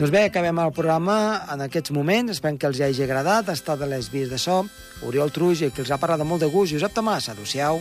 Doncs 0.02 0.10
bé, 0.10 0.24
acabem 0.26 0.58
el 0.58 0.72
programa 0.74 1.16
en 1.54 1.60
aquests 1.62 1.92
moments. 1.94 2.32
Esperem 2.34 2.56
que 2.58 2.66
els 2.66 2.80
hagi 2.82 3.04
agradat. 3.04 3.46
Ha 3.46 3.54
estat 3.54 3.84
a 3.84 3.86
les 3.86 4.08
vies 4.10 4.32
de 4.32 4.40
so. 4.44 4.56
Oriol 5.06 5.30
Truix, 5.30 5.62
que 5.70 5.84
els 5.84 5.94
ha 5.94 6.00
parlat 6.02 6.18
de 6.18 6.26
molt 6.26 6.42
de 6.42 6.48
gust. 6.50 6.74
Josep 6.74 6.90
Tomàs, 6.96 7.28
adeu-siau. 7.30 7.78